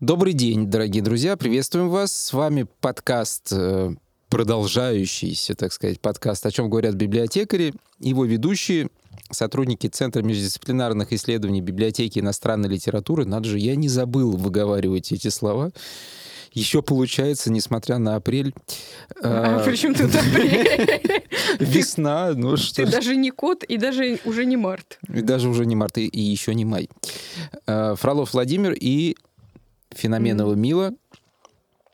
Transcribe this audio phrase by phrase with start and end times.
[0.00, 2.10] Добрый день, дорогие друзья, приветствуем вас.
[2.10, 3.90] С вами подкаст, э,
[4.30, 7.74] продолжающийся, так сказать, подкаст «О чем говорят библиотекари».
[7.98, 8.88] Его ведущие,
[9.30, 13.26] сотрудники Центра междисциплинарных исследований библиотеки иностранной литературы.
[13.26, 15.70] Надо же, я не забыл выговаривать эти слова.
[16.52, 18.54] Еще получается, несмотря на апрель...
[19.22, 21.22] А, а причем тут апрель?
[21.60, 24.98] Весна, ну что Ты даже не кот и даже уже не март.
[25.12, 26.88] И даже уже не март, и, и еще не май.
[27.66, 29.14] Э, Фролов Владимир и
[29.94, 30.92] Феноменова Мила.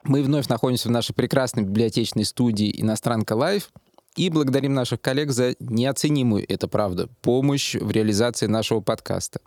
[0.04, 3.70] Мы вновь находимся в нашей прекрасной библиотечной студии «Иностранка Лайв»
[4.14, 9.40] и благодарим наших коллег за неоценимую, это правда, помощь в реализации нашего подкаста.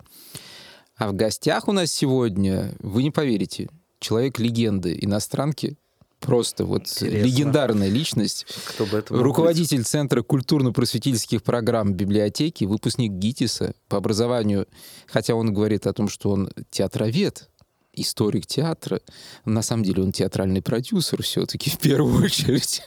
[0.96, 3.68] А в гостях у нас сегодня, вы не поверите,
[4.00, 5.76] человек-легенды иностранки,
[6.20, 7.26] просто вот Интересно.
[7.26, 8.46] легендарная личность.
[8.66, 9.86] Кто бы это Руководитель быть?
[9.86, 14.68] Центра культурно-просветительских программ библиотеки, выпускник ГИТИСа по образованию,
[15.06, 17.48] хотя он говорит о том, что он театровед,
[17.92, 19.00] историк театра.
[19.44, 22.82] На самом деле он театральный продюсер все-таки в первую очередь.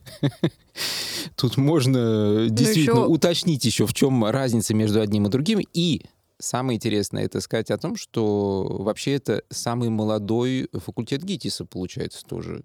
[1.35, 3.07] Тут можно действительно еще...
[3.07, 5.59] уточнить еще, в чем разница между одним и другим.
[5.73, 6.01] И
[6.39, 12.63] самое интересное это сказать о том, что вообще это самый молодой факультет ГИТИСа, получается, тоже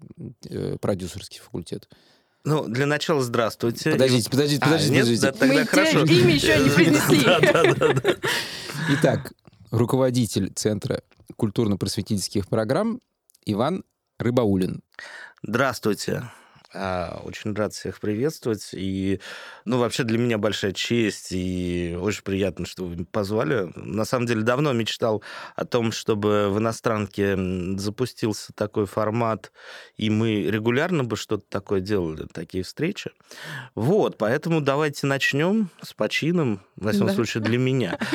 [0.49, 1.87] э, продюсерский факультет.
[2.45, 3.91] Ну, для начала здравствуйте.
[3.91, 4.95] Подождите, подождите, подождите.
[4.95, 5.11] А, подождите.
[5.11, 6.05] Нет, да, тогда Мы хорошо.
[6.05, 8.15] имя еще не да.
[8.91, 9.33] Итак,
[9.71, 11.01] руководитель Центра
[11.35, 13.01] культурно-просветительских программ
[13.45, 13.83] Иван
[14.17, 14.81] Рыбаулин.
[15.43, 16.23] Здравствуйте.
[16.71, 18.69] А, очень рад всех приветствовать.
[18.73, 19.19] И,
[19.65, 23.71] ну, вообще для меня большая честь и очень приятно, что вы позвали.
[23.75, 25.23] На самом деле давно мечтал
[25.55, 27.35] о том, чтобы в иностранке
[27.77, 29.51] запустился такой формат,
[29.97, 33.11] и мы регулярно бы что-то такое делали, такие встречи.
[33.73, 37.13] Вот, поэтому давайте начнем с почином, во всяком да.
[37.13, 37.97] случае, для меня.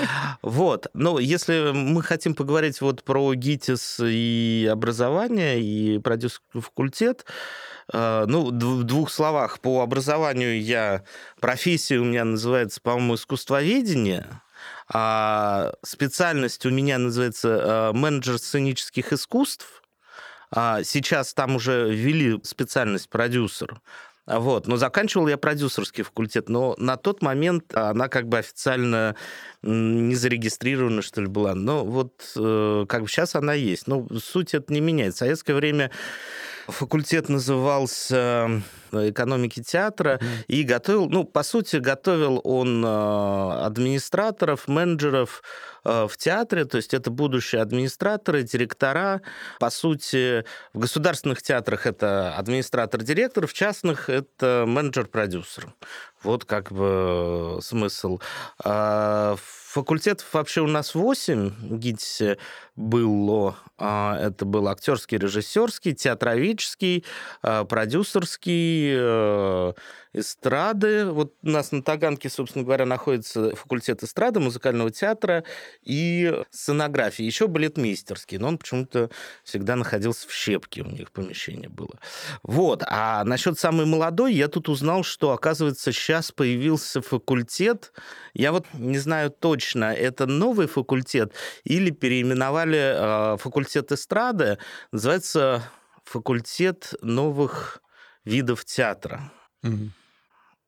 [0.43, 0.89] Вот.
[0.95, 7.25] Но если мы хотим поговорить вот про ГИТИС и образование, и продюсерский факультет,
[7.93, 9.61] ну, в двух словах.
[9.61, 11.05] По образованию я...
[11.41, 14.27] Профессия у меня называется, по-моему, искусствоведение.
[14.93, 19.83] А специальность у меня называется э, менеджер сценических искусств.
[20.51, 23.81] А сейчас там уже ввели специальность продюсер.
[24.27, 24.67] Вот.
[24.67, 29.17] Но заканчивал я продюсерский факультет, но на тот момент она как бы официально
[29.63, 31.55] не зарегистрирована, что ли, была.
[31.55, 33.87] Но вот э, как бы сейчас она есть.
[33.87, 35.15] Но суть это не меняет.
[35.15, 35.91] В советское время
[36.69, 40.45] Факультет назывался э, экономики театра mm.
[40.49, 45.43] и готовил, ну, по сути, готовил он э, администраторов, менеджеров
[45.85, 49.21] э, в театре, то есть это будущие администраторы, директора.
[49.61, 55.73] По сути, в государственных театрах это администратор-директор, в частных это менеджер-продюсер.
[56.23, 58.21] Вот как бы смысл.
[58.65, 59.37] А,
[59.75, 62.39] факультетов вообще у нас 8 в ГИТИСе
[62.77, 63.57] было.
[63.77, 67.05] А, это был актерский, режиссерский, театровический,
[67.43, 69.73] а, продюсерский, э,
[70.15, 71.07] эстрады.
[71.07, 75.45] Вот у нас на Таганке, собственно говоря, находится факультет эстрады, музыкального театра
[75.83, 77.25] и сценографии.
[77.25, 79.11] Еще балетмейстерский, но он почему-то
[79.43, 81.99] всегда находился в Щепке, у них помещение было.
[82.43, 82.83] Вот.
[82.87, 87.93] А насчет самой молодой, я тут узнал, что, оказывается, сейчас появился факультет.
[88.35, 91.33] Я вот не знаю точно, это новый факультет
[91.65, 94.59] или переименовали э, факультет эстрады.
[94.93, 95.63] Называется
[96.05, 97.83] факультет новых
[98.25, 99.33] видов театра.
[99.63, 99.91] Угу.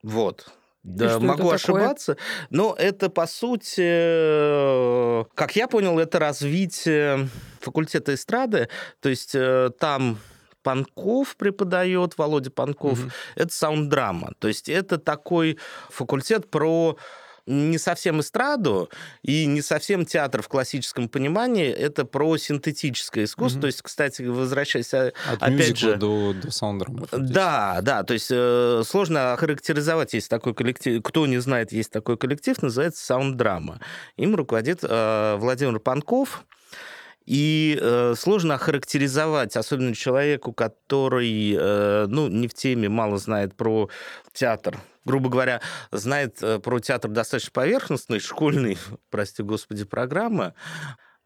[0.03, 0.49] Вот.
[0.83, 2.17] Да, могу ошибаться.
[2.51, 7.29] Но это, по сути, э, как я понял, это развитие
[7.61, 8.69] факультета эстрады.
[9.01, 10.19] То есть э, там
[10.63, 13.01] Панков преподает, Володя Панков.
[13.01, 13.11] Угу.
[13.35, 14.33] Это саунд-драма.
[14.39, 15.59] То есть это такой
[15.91, 16.97] факультет про
[17.47, 18.91] не совсем эстраду
[19.23, 21.69] и не совсем театр в классическом понимании.
[21.69, 23.59] Это про синтетическое искусство.
[23.59, 23.61] Mm-hmm.
[23.63, 25.97] То есть, кстати, возвращаясь От опять же...
[25.97, 27.07] до, до саундрома.
[27.13, 28.03] Да, да.
[28.03, 30.15] То есть э, сложно охарактеризовать.
[30.15, 31.03] Есть такой коллектив.
[31.03, 33.81] Кто не знает, есть такой коллектив, называется саунд-драма.
[34.17, 36.45] Им руководит э, Владимир Панков.
[37.25, 43.91] И э, сложно охарактеризовать, особенно человеку, который э, ну, не в теме, мало знает про
[44.33, 45.63] театр, грубо говоря,
[45.93, 48.77] знает э, про театр достаточно поверхностный, школьный,
[49.11, 50.53] прости господи, программы,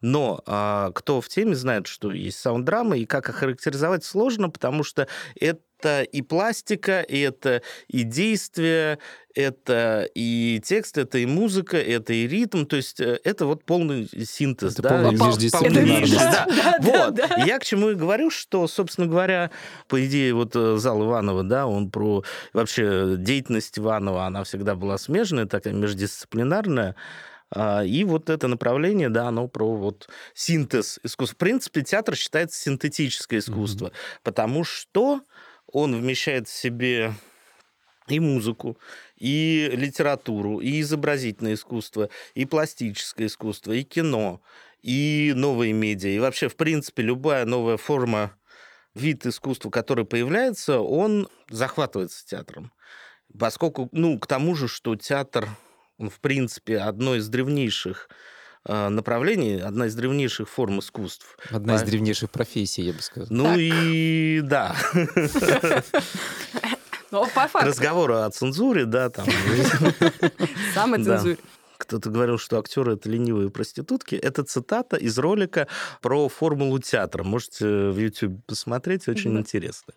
[0.01, 5.09] но а, кто в теме знает, что есть саунд-драма, и как охарактеризовать сложно, потому что
[5.39, 8.99] это и пластика, и это и действие,
[9.35, 14.09] это и текст, это и музыка, это и ритм, то есть э, это вот полный
[14.09, 14.79] синтез.
[14.79, 15.11] Это да?
[15.11, 16.15] междисциплинарность.
[16.15, 16.47] Да.
[16.47, 17.15] да, вот.
[17.15, 17.45] Да, да.
[17.45, 19.51] Я к чему и говорю, что, собственно говоря,
[19.89, 24.99] по идее, вот э, зал Иванова, да, он про вообще деятельность Иванова, она всегда была
[24.99, 26.97] смежная, такая междисциплинарная,
[27.55, 31.35] и вот это направление, да, оно про вот синтез искусства.
[31.35, 34.21] В принципе, театр считается синтетическое искусство, mm-hmm.
[34.23, 35.23] потому что
[35.67, 37.15] он вмещает в себе
[38.09, 38.77] и музыку,
[39.17, 44.41] и литературу, и изобразительное искусство, и пластическое искусство, и кино,
[44.83, 46.11] и новые медиа.
[46.11, 48.37] И вообще, в принципе, любая новая форма,
[48.95, 52.73] вид искусства, который появляется, он захватывается театром.
[53.39, 55.49] Поскольку, ну, к тому же, что театр,
[56.01, 58.09] он, в принципе, одно из древнейших
[58.65, 61.37] э, направлений, одна из древнейших форм искусств.
[61.51, 63.29] Одна из древнейших профессий, я бы сказал.
[63.31, 63.57] Ну так.
[63.59, 64.75] и да.
[67.11, 67.69] Но по факту.
[67.69, 69.27] Разговоры о цензуре, да, там.
[70.75, 71.37] Самоцензуре.
[71.77, 74.15] Кто-то говорил, что актеры это ленивые проститутки.
[74.15, 75.67] Это цитата из ролика
[76.03, 77.25] про формулу театра.
[77.25, 79.41] Можете в YouTube посмотреть, очень да.
[79.41, 79.95] интересно.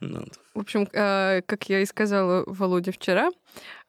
[0.00, 0.38] Вот.
[0.54, 3.30] В общем, э, как я и сказала Володе вчера,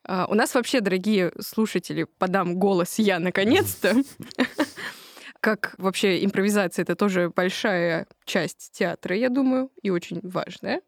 [0.07, 3.95] у нас вообще, дорогие слушатели, подам голос я наконец-то.
[5.39, 10.81] Как вообще импровизация это тоже большая часть театра, я думаю, и очень важная.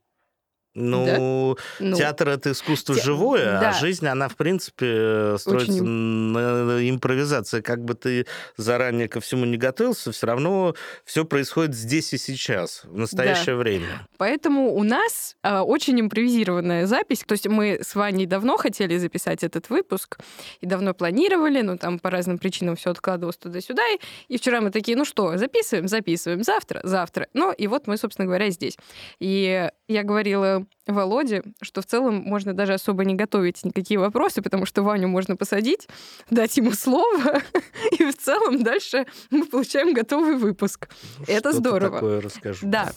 [0.75, 1.95] Ну, да?
[1.95, 3.01] театр это искусство Те...
[3.01, 3.69] живое, а да.
[3.69, 5.83] а жизнь, она, в принципе, строится Очень...
[5.83, 7.61] на импровизации.
[7.61, 8.25] Как бы ты
[8.57, 10.73] заранее ко всему не готовился, все равно
[11.05, 13.57] все происходит здесь и сейчас, в настоящее да.
[13.57, 14.07] время.
[14.17, 17.23] Поэтому у нас э, очень импровизированная запись.
[17.25, 20.17] То есть мы с Ваней давно хотели записать этот выпуск
[20.61, 23.83] и давно планировали, но там по разным причинам все откладывалось туда-сюда.
[23.89, 27.27] И, и вчера мы такие, ну что, записываем, записываем, завтра, завтра.
[27.33, 28.77] Ну и вот мы, собственно говоря, здесь.
[29.19, 34.65] И я говорила Володе, что в целом можно даже особо не готовить никакие вопросы, потому
[34.65, 35.87] что Ваню можно посадить,
[36.29, 37.41] дать ему слово,
[37.99, 40.89] и в целом дальше мы получаем готовый выпуск.
[41.27, 41.97] Это здорово.
[41.97, 42.67] такое расскажу.
[42.67, 42.91] Да.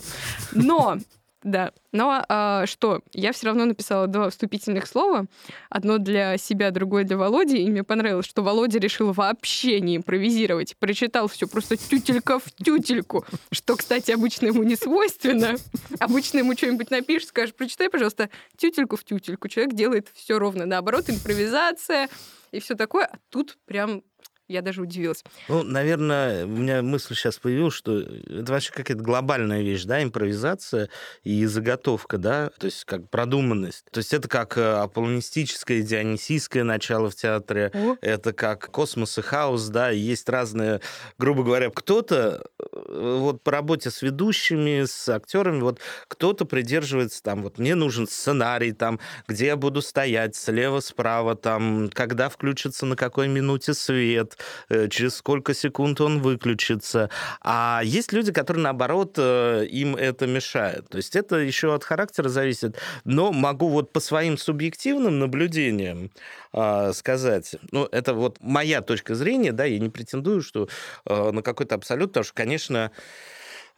[0.53, 0.99] Но
[1.47, 1.73] да.
[1.93, 3.03] Но а, что?
[3.13, 5.27] Я все равно написала два вступительных слова.
[5.71, 7.59] Одно для себя, другое для Володи.
[7.59, 10.77] И мне понравилось, что Володя решил вообще не импровизировать.
[10.77, 13.25] Прочитал все просто тютелька в тютельку.
[13.53, 15.55] Что, кстати, обычно ему не свойственно.
[16.01, 19.47] Обычно ему что-нибудь напишешь, скажешь, прочитай, пожалуйста, тютельку в тютельку.
[19.47, 22.09] Человек делает все ровно наоборот, импровизация
[22.51, 23.05] и все такое.
[23.05, 24.03] А тут прям
[24.49, 25.25] я даже удивилась.
[25.49, 30.89] Ну, наверное, у меня мысль сейчас появилась, что это вообще какая-то глобальная вещь, да, импровизация
[31.25, 33.85] и заготовка, да, то есть как продуманность.
[33.91, 37.97] То есть это как э, аполлонистическое, дионисийское начало в театре, О.
[38.01, 40.81] это как космос и хаос, да, и есть разные,
[41.19, 47.43] грубо говоря, кто-то э, вот по работе с ведущими, с актерами, вот кто-то придерживается там,
[47.43, 52.95] вот мне нужен сценарий там, где я буду стоять слева, справа, там, когда включится на
[52.95, 54.36] какой минуте свет,
[54.69, 57.11] Э, через сколько секунд он выключится.
[57.41, 60.89] А есть люди, которые, наоборот, э, им это мешает.
[60.89, 62.77] То есть это еще от характера зависит.
[63.05, 66.11] Но могу вот по своим субъективным наблюдениям
[66.53, 70.69] э, сказать, ну, это вот моя точка зрения, да, я не претендую, что
[71.07, 72.91] на какой-то абсолют, потому что, конечно,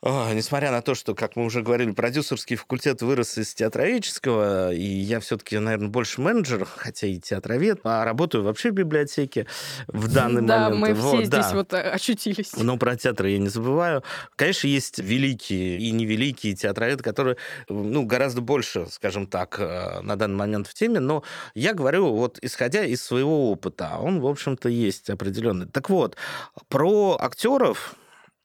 [0.00, 4.84] о, несмотря на то, что, как мы уже говорили, продюсерский факультет вырос из театроведческого, и
[4.84, 9.46] я все-таки, наверное, больше менеджер, хотя и театровед, а работаю вообще в библиотеке
[9.88, 10.80] в данный да, момент.
[10.80, 11.42] мы вот, все да.
[11.42, 12.52] здесь вот э, очутились.
[12.56, 14.04] Но про театр я не забываю.
[14.36, 17.36] Конечно, есть великие и невеликие театроведы, которые,
[17.68, 21.24] ну, гораздо больше, скажем так, э, на данный момент в теме, но
[21.54, 25.66] я говорю вот исходя из своего опыта, а он, в общем-то, есть определенный.
[25.66, 26.16] Так вот,
[26.68, 27.96] про актеров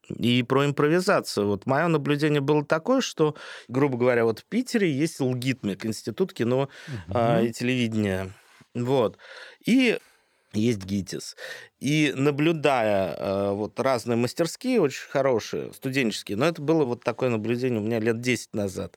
[0.08, 1.46] и про импровизацию.
[1.48, 3.34] Вот мое наблюдение было такое, что,
[3.68, 6.68] грубо говоря, вот в Питере есть ЛГИТМИК, Институт кино
[7.08, 7.18] угу.
[7.42, 8.30] и телевидения.
[8.74, 9.18] Вот.
[9.64, 9.98] И
[10.56, 11.36] есть ГИТИС.
[11.80, 17.80] И наблюдая э, вот разные мастерские, очень хорошие, студенческие, но это было вот такое наблюдение
[17.80, 18.96] у меня лет 10 назад,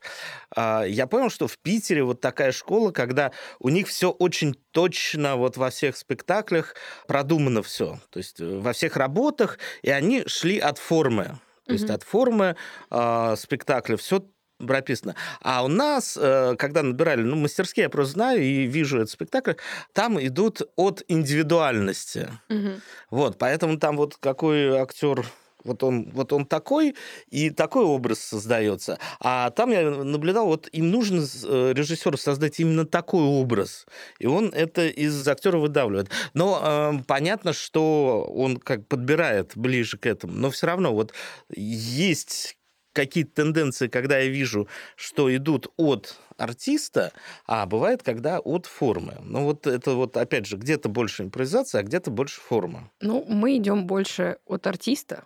[0.56, 5.36] э, я понял, что в Питере вот такая школа, когда у них все очень точно
[5.36, 6.76] вот во всех спектаклях
[7.08, 11.40] продумано все, то есть э, во всех работах, и они шли от формы.
[11.66, 12.56] То есть от формы
[12.90, 14.24] э, спектакля все
[14.58, 15.16] прописано.
[15.42, 19.54] А у нас, э, когда набирали, ну, мастерские, я просто знаю и вижу этот спектакль,
[19.94, 22.30] там идут от индивидуальности.
[22.50, 22.70] Угу.
[23.12, 25.26] Вот, поэтому там вот какой актер
[25.68, 26.96] вот он, вот он такой,
[27.30, 28.98] и такой образ создается.
[29.20, 33.86] А там я наблюдал, вот им нужно э, режиссеру создать именно такой образ.
[34.20, 36.10] И он это из актера выдавливает.
[36.34, 40.34] Но э, понятно, что он как подбирает ближе к этому.
[40.34, 41.14] Но все равно вот
[41.54, 42.57] есть
[42.98, 47.14] какие-то тенденции, когда я вижу, что идут от артиста,
[47.46, 49.18] а бывает, когда от формы.
[49.24, 52.92] Ну вот это вот, опять же, где-то больше импровизация, а где-то больше форма.
[53.02, 55.24] Ну, мы идем больше от артиста,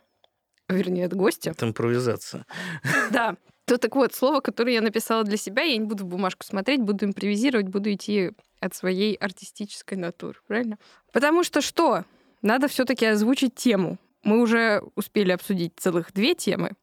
[0.69, 1.51] вернее, от гостя.
[1.51, 2.45] Это импровизация.
[3.11, 3.35] Да.
[3.65, 6.81] То так вот, слово, которое я написала для себя, я не буду в бумажку смотреть,
[6.81, 10.77] буду импровизировать, буду идти от своей артистической натуры, правильно?
[11.13, 12.03] Потому что что?
[12.41, 13.97] надо все-таки озвучить тему.
[14.23, 16.73] Мы уже успели обсудить целых две темы,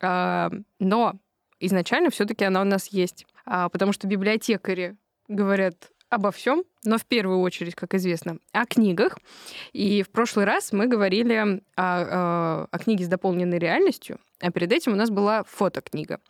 [0.00, 1.14] но
[1.60, 3.26] изначально все-таки она у нас есть.
[3.44, 4.96] А, потому что библиотекари
[5.28, 9.18] говорят обо всем, но в первую очередь, как известно, о книгах.
[9.72, 14.92] И в прошлый раз мы говорили о, о книге с дополненной реальностью, а перед этим
[14.92, 16.20] у нас была фотокнига.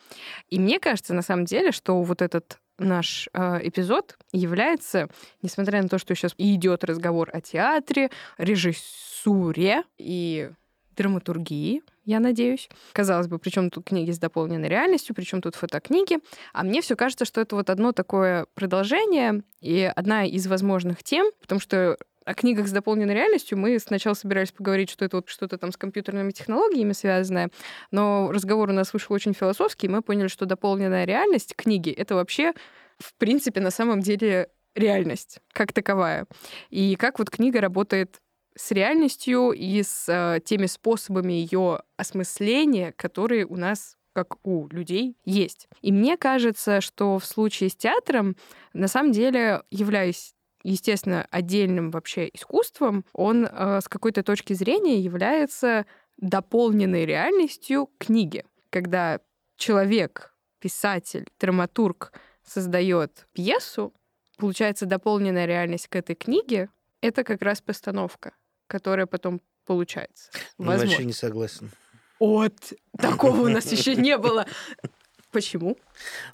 [0.48, 5.08] И мне кажется, на самом деле, что вот этот наш э, эпизод является,
[5.42, 10.50] несмотря на то, что сейчас идет разговор о театре, режиссуре и
[10.96, 12.70] драматургии, я надеюсь.
[12.94, 16.18] Казалось бы, причем тут книги с дополненной реальностью, причем тут фотокниги.
[16.54, 21.30] А мне все кажется, что это вот одно такое продолжение и одна из возможных тем,
[21.38, 25.58] потому что о книгах с дополненной реальностью мы сначала собирались поговорить, что это вот что-то
[25.58, 27.50] там с компьютерными технологиями связанное,
[27.90, 32.14] но разговор у нас вышел очень философский, и мы поняли, что дополненная реальность книги— это
[32.14, 32.54] вообще,
[32.98, 36.26] в принципе, на самом деле реальность как таковая.
[36.70, 38.20] И как вот книга работает
[38.58, 45.16] с реальностью и с э, теми способами ее осмысления, которые у нас как у людей
[45.24, 45.68] есть.
[45.80, 48.36] И мне кажется, что в случае с театром,
[48.72, 50.34] на самом деле, являясь
[50.64, 55.86] естественно, отдельным вообще искусством, он э, с какой-то точки зрения является
[56.16, 58.44] дополненной реальностью книги.
[58.70, 59.20] Когда
[59.56, 62.12] человек, писатель, драматург
[62.44, 63.94] создает пьесу,
[64.36, 68.32] получается дополненная реальность к этой книге, это как раз постановка
[68.68, 70.30] которая потом получается.
[70.56, 70.88] Возможно.
[70.88, 71.72] Вообще не согласен.
[72.20, 72.54] Вот,
[72.96, 74.46] такого у нас еще не было.
[75.30, 75.76] Почему?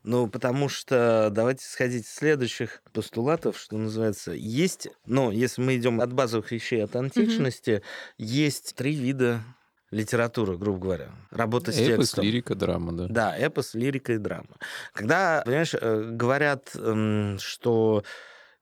[0.05, 4.33] Ну, потому что давайте сходить с следующих постулатов, что называется.
[4.33, 7.85] Есть, ну, если мы идем от базовых вещей, от античности, mm
[8.19, 9.43] есть три вида
[9.91, 11.11] литературы, грубо говоря.
[11.31, 12.25] Работа с эпос, текстом.
[12.25, 13.07] лирика, драма, да.
[13.09, 14.57] Да, эпос, лирика и драма.
[14.93, 18.05] Когда, понимаешь, э, говорят, эм, что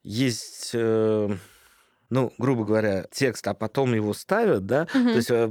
[0.02, 1.36] есть э,
[2.12, 5.04] ну, грубо говоря, текст, а потом его ставят, да, угу.
[5.04, 5.50] то есть э,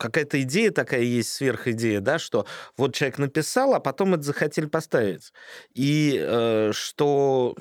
[0.00, 2.44] какая-то идея такая есть, сверхидея, да, что
[2.76, 5.32] вот человек написал, а потом это захотели поставить.
[5.72, 7.54] И э, что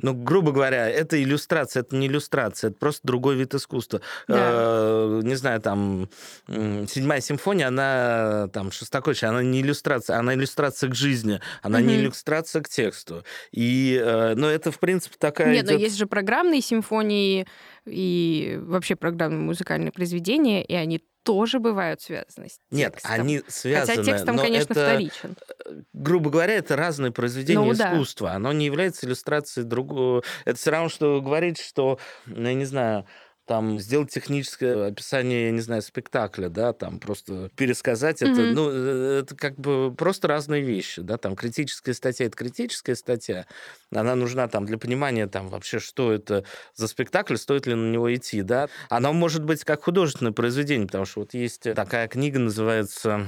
[0.00, 4.00] ну, грубо говоря, это иллюстрация, это не иллюстрация, это просто другой вид искусства.
[4.28, 4.36] Да.
[4.38, 6.08] Э, не знаю, там,
[6.46, 11.86] седьмая симфония, она, там, Шостакович, она не иллюстрация, она иллюстрация к жизни, она угу.
[11.88, 13.24] не иллюстрация к тексту.
[13.50, 15.52] И, э, но это, в принципе, такая...
[15.52, 15.74] Нет, идет...
[15.74, 17.46] но есть же программные симфонии
[17.84, 23.12] и вообще программные музыкальные произведения, и они тоже бывают связаны с Нет, текстом.
[23.12, 23.96] они связаны.
[23.96, 25.36] Хотя текстом, но конечно, это, вторичен.
[25.66, 28.30] Э, грубо говоря, это разные произведения ну, искусства.
[28.30, 28.36] Да.
[28.36, 30.22] Оно не является иллюстрацией другого.
[30.46, 33.04] Это все равно, что говорить, что, ну, я не знаю,
[33.48, 38.32] там сделать техническое описание, я не знаю, спектакля, да, там просто пересказать mm-hmm.
[38.32, 42.94] это, ну, э, это как бы просто разные вещи, да, там критическая статья, это критическая
[42.94, 43.46] статья,
[43.90, 48.14] она нужна там для понимания там вообще, что это за спектакль, стоит ли на него
[48.14, 48.68] идти, да.
[48.90, 53.26] Она может быть как художественное произведение, потому что вот есть такая книга, называется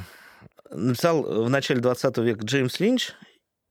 [0.70, 3.12] написал в начале 20 века Джеймс Линч,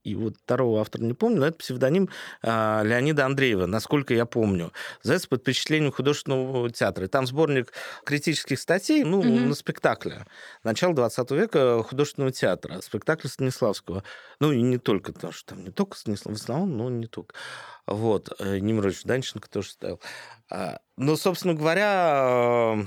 [0.03, 2.09] и вот второго автора не помню, но это псевдоним
[2.41, 4.71] а, Леонида Андреева, насколько я помню.
[5.03, 7.05] Называется «Под впечатлением художественного театра».
[7.05, 7.73] И там сборник
[8.05, 9.47] критических статей ну, mm-hmm.
[9.47, 10.25] на спектакле.
[10.63, 12.81] Начало 20 века художественного театра.
[12.81, 14.03] Спектакль Станиславского.
[14.39, 17.35] Ну, и не только, потому что там не только Станислав, в основном, но не только.
[17.85, 18.29] Вот.
[18.39, 19.99] Э, Немирович Данченко тоже ставил.
[20.49, 22.85] А, но, собственно говоря,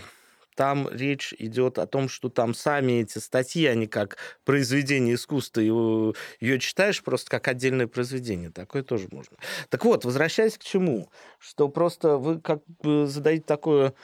[0.54, 6.44] там речь идет о том, что там сами эти статьи, они как произведение искусства, и
[6.44, 8.50] ее читаешь просто как отдельное произведение.
[8.50, 9.36] Такое тоже можно.
[9.68, 11.10] Так вот, возвращаясь к чему?
[11.38, 13.94] Что просто вы как бы задаете такое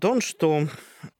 [0.00, 0.68] тон, что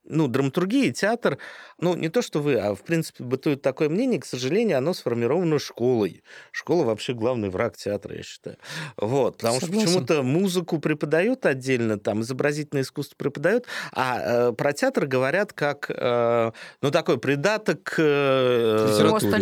[0.08, 1.38] ну, драматургия, театр,
[1.78, 5.58] ну, не то, что вы, а, в принципе, бытует такое мнение, к сожалению, оно сформировано
[5.58, 6.22] школой.
[6.52, 8.56] Школа вообще главный враг театра, я считаю.
[8.96, 9.88] Вот, потому Согласен.
[9.88, 15.90] что почему-то музыку преподают отдельно, там, изобразительное искусство преподают, а э, про театр говорят как,
[15.90, 18.86] э, ну, такой придаток э,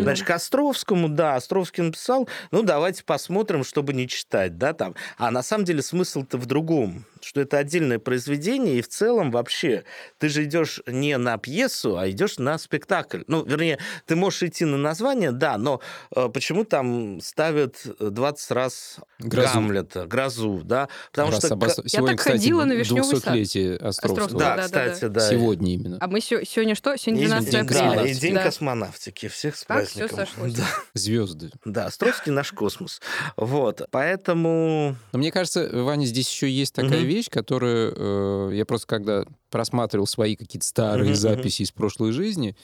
[0.03, 4.95] значит, к Островскому, да, Островский написал, ну, давайте посмотрим, чтобы не читать, да, там.
[5.19, 9.85] А на самом деле смысл-то в другом, что это отдельное произведение, и в целом вообще
[10.19, 10.54] ты же идешь
[10.87, 13.23] не на пьесу, а идешь на спектакль.
[13.27, 15.81] Ну, вернее, ты можешь идти на название, да, но
[16.15, 19.55] э, почему там ставят 20 раз Грозу.
[19.55, 20.89] Гамлета, Грозу, да?
[21.11, 21.55] Потому раз что...
[21.55, 21.75] Обос...
[21.75, 23.35] Сегодня, Я так кстати, ходила на Вишневый сад.
[23.35, 23.89] Островского.
[23.89, 24.41] Островского.
[24.41, 25.31] Да, да, кстати, да, да.
[25.31, 25.99] Сегодня именно.
[26.01, 26.97] А мы сегодня что?
[26.97, 27.95] Сегодня 12 день, апреля.
[27.97, 28.45] Да, и День да.
[28.45, 29.29] космонавтики.
[29.29, 30.09] Всех с как праздником.
[30.09, 30.55] все сошлось.
[30.55, 30.67] Да.
[30.95, 31.51] Звезды.
[31.65, 33.01] Да, Островский наш космос.
[33.37, 34.97] Вот, поэтому...
[35.13, 37.07] Но мне кажется, Ваня, здесь еще есть такая угу.
[37.07, 42.57] вещь, которую э, я просто когда просматривал свои какие-то старые записи из прошлой жизни,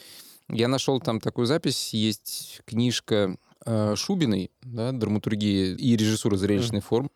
[0.49, 6.87] я нашел там такую запись, есть книжка э, Шубиной, да, драматургия и режиссура зрелищных mm-hmm.
[6.89, 7.11] форм.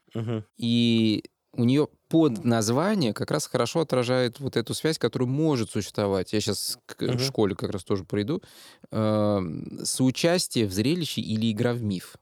[0.56, 6.32] И у нее под название как раз хорошо отражает вот эту связь, которая может существовать.
[6.32, 7.18] Я сейчас к Мгм.
[7.18, 8.44] школе как раз тоже приду.
[8.92, 9.40] Э,
[9.82, 12.14] соучастие в зрелище или игра в миф.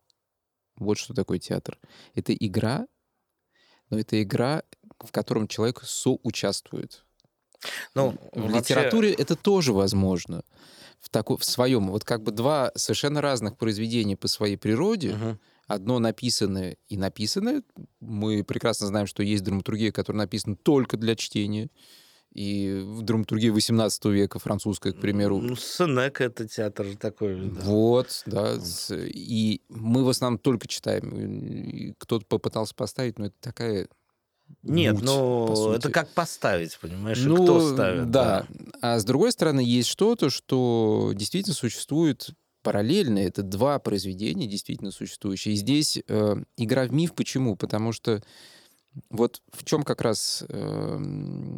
[0.77, 1.79] Вот что такое театр.
[2.15, 2.87] Это игра,
[3.91, 4.63] но это игра,
[5.01, 7.05] в котором человек соучаствует.
[7.95, 10.43] Ну, в вообще- литературе это тоже возможно.
[11.01, 15.39] В, тако- в своем, вот как бы два совершенно разных произведения по своей природе, Мгм.
[15.67, 17.63] одно написанное и написанное.
[18.01, 21.69] Мы прекрасно знаем, что есть драматургия, которая написана только для чтения.
[22.35, 25.39] И в драматургии 18 века, французская, к примеру.
[25.41, 27.51] Ну, Сенека это театр такой.
[27.51, 27.61] да.
[27.63, 28.55] Вот, да.
[28.91, 31.95] И мы в основном только читаем.
[31.99, 33.87] Кто-то попытался поставить, но это такая
[34.63, 35.77] Нет, муть, ну по сути.
[35.79, 38.11] это как поставить, понимаешь, и Ну, кто ставит.
[38.11, 38.47] Да.
[38.81, 42.31] А с другой стороны, есть что-то, что действительно существует
[42.63, 43.19] параллельно.
[43.19, 45.55] Это два произведения, действительно существующие.
[45.55, 47.15] И здесь э, игра в миф.
[47.15, 47.57] Почему?
[47.57, 48.23] Потому что
[49.11, 51.01] вот в чем как раз э,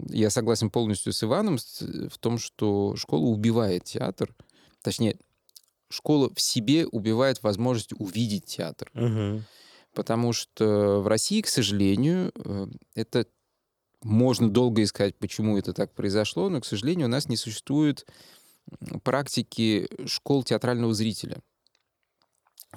[0.08, 4.34] я согласен полностью с Иваном, в том, что школа убивает театр.
[4.82, 5.16] Точнее,
[5.88, 8.90] школа в себе убивает возможность увидеть театр.
[8.94, 9.44] Мгм.
[9.94, 13.26] Потому что в России, к сожалению, э, это
[14.02, 18.06] можно долго искать, почему это так произошло, но, к сожалению, у нас не существует
[19.02, 21.38] практики школ театрального зрителя.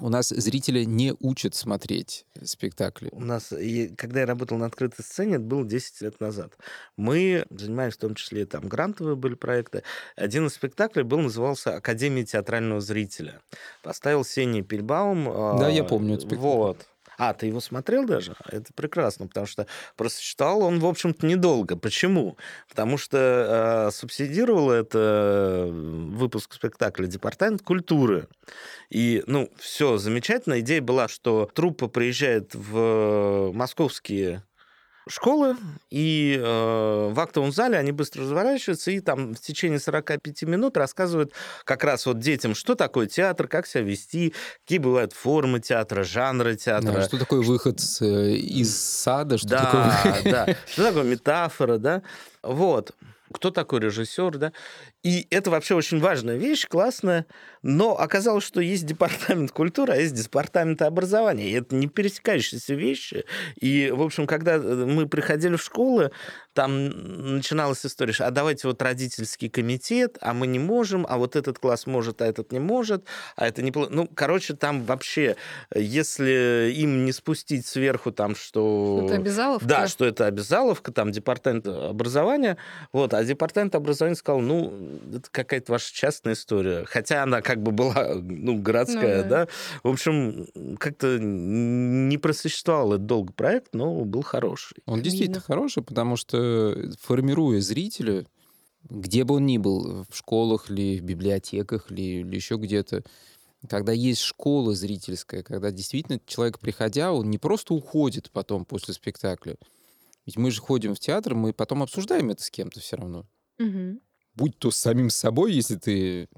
[0.00, 3.08] У нас зрителя не учат смотреть спектакли.
[3.12, 3.52] У нас,
[3.96, 6.56] когда я работал на открытой сцене, это было 10 лет назад.
[6.96, 9.82] Мы занимались в том числе, там грантовые были проекты.
[10.14, 13.40] Один из спектаклей был, назывался «Академия театрального зрителя».
[13.82, 15.24] Поставил Сеня Пельбаум.
[15.58, 16.46] Да, я а, помню этот спектакль.
[16.46, 16.86] Вот.
[17.18, 18.36] А, ты его смотрел даже?
[18.46, 21.76] Это прекрасно, потому что просто читал он, в общем-то, недолго.
[21.76, 22.36] Почему?
[22.68, 28.28] Потому что э, субсидировал это э, выпуск спектакля Департамент культуры.
[28.88, 30.60] И, ну, все замечательно.
[30.60, 34.44] Идея была, что труппа приезжает в московские
[35.08, 35.56] школы,
[35.90, 41.32] и э, в актовом зале они быстро разворачиваются, и там в течение 45 минут рассказывают
[41.64, 46.56] как раз вот детям, что такое театр, как себя вести, какие бывают формы театра, жанры
[46.56, 46.92] театра.
[46.92, 50.32] Да, что такое выход э, из сада, что да, такое...
[50.32, 50.46] да.
[50.66, 52.02] Что такое метафора, да?
[52.42, 52.94] Вот.
[53.32, 54.52] Кто такой режиссер, да?
[55.04, 57.26] И это вообще очень важная вещь, классная.
[57.62, 61.50] Но оказалось, что есть департамент культуры, а есть департамент образования.
[61.50, 63.24] И это не пересекающиеся вещи.
[63.60, 66.10] И, в общем, когда э, мы приходили в школы,
[66.52, 71.36] там начиналась история, что, а давайте вот родительский комитет, а мы не можем, а вот
[71.36, 73.04] этот класс может, а этот не может,
[73.36, 73.70] а это не...
[73.70, 75.36] Ну, короче, там вообще,
[75.70, 79.02] э, если им не спустить сверху там, что...
[79.04, 79.66] Это обязаловка?
[79.66, 82.56] Да, что это обязаловка, там департамент образования.
[82.92, 86.84] Вот, а департамент образования сказал, ну, это какая-то ваша частная история.
[86.86, 89.46] Хотя она как бы была, ну, городская, Ну да.
[89.46, 89.48] да.
[89.82, 90.46] В общем,
[90.78, 94.78] как-то не просуществовал этот долго проект, но был хороший.
[94.86, 95.46] Он действительно Видно.
[95.46, 98.26] хороший, потому что формируя зрителя,
[98.88, 103.02] где бы он ни был, в школах ли, в библиотеках ли, или еще где-то,
[103.68, 109.56] когда есть школа зрительская, когда действительно человек, приходя, он не просто уходит потом после спектакля.
[110.26, 113.26] Ведь мы же ходим в театр, мы потом обсуждаем это с кем-то все равно.
[113.58, 114.00] Мгм.
[114.38, 116.28] Будь то с самим собой, если ты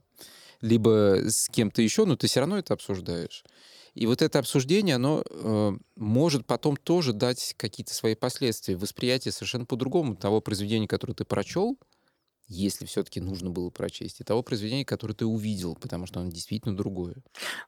[0.62, 3.44] либо с кем-то еще, но ты все равно это обсуждаешь.
[3.94, 9.66] И вот это обсуждение, оно э, может потом тоже дать какие-то свои последствия, восприятие совершенно
[9.66, 11.76] по-другому того произведения, которое ты прочел,
[12.50, 16.76] если все-таки нужно было прочесть, и того произведения, которое ты увидел, потому что оно действительно
[16.76, 17.16] другое.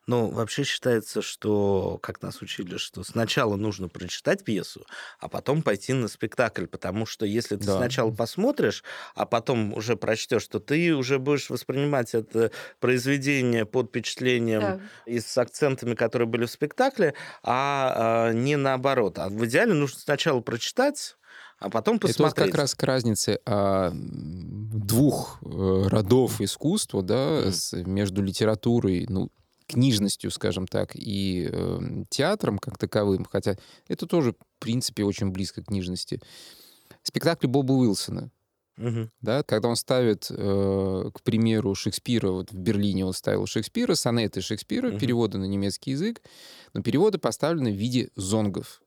[0.06, 4.86] Ну, вообще считается, что, как нас учили, что сначала нужно прочитать пьесу,
[5.20, 7.70] а потом пойти на спектакль, потому что если ты Да.
[7.70, 8.82] сначала посмотришь,
[9.14, 14.90] а потом уже прочтешь, то ты уже будешь воспринимать это произведение под впечатлением Да.
[15.06, 19.18] и с акцентами, которые были в спектакле, а, а, не наоборот.
[19.18, 21.16] А в идеале нужно сначала прочитать,
[21.62, 22.50] а потом Это вот посмотреть.
[22.50, 29.30] как раз к разнице а, двух э, родов искусства, да, с- между литературой, ну,
[29.66, 33.56] книжностью, скажем так, и э, театром как таковым, хотя
[33.88, 36.20] это тоже, в принципе, очень близко к книжности.
[37.02, 38.30] Спектакль Боба Уилсона,
[38.76, 39.10] Мгм.
[39.20, 44.40] да, когда он ставит, э, к примеру, Шекспира, вот в Берлине он ставил Шекспира, сонеты
[44.40, 44.98] Шекспира, Мгм.
[44.98, 46.22] переводы на немецкий язык,
[46.74, 48.82] но переводы поставлены в виде зонгов.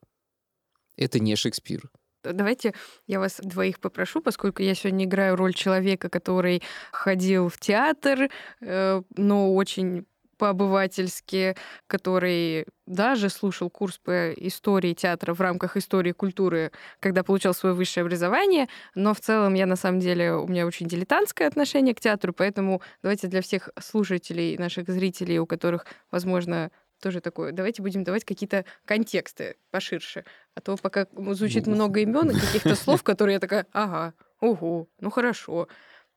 [0.98, 1.90] Это не Шекспир.
[2.34, 2.74] Давайте
[3.08, 6.62] я вас двоих попрошу, поскольку я сегодня играю роль человека, который
[6.92, 8.30] ходил в театр,
[8.62, 10.06] э, но очень
[10.38, 11.56] по-обывательски,
[11.88, 18.04] который даже слушал курс по истории театра в рамках истории культуры, когда получал свое высшее
[18.04, 22.34] образование, но в целом я на самом деле, у меня очень дилетантское отношение к театру,
[22.34, 26.72] поэтому давайте для всех слушателей, наших зрителей, у которых, возможно,
[27.06, 27.52] тоже такое.
[27.52, 30.26] Давайте будем давать какие-то контексты поширше.
[30.56, 35.12] А то пока звучит много имен и каких-то слов, которые я такая, ага, ого, ну
[35.12, 35.68] хорошо.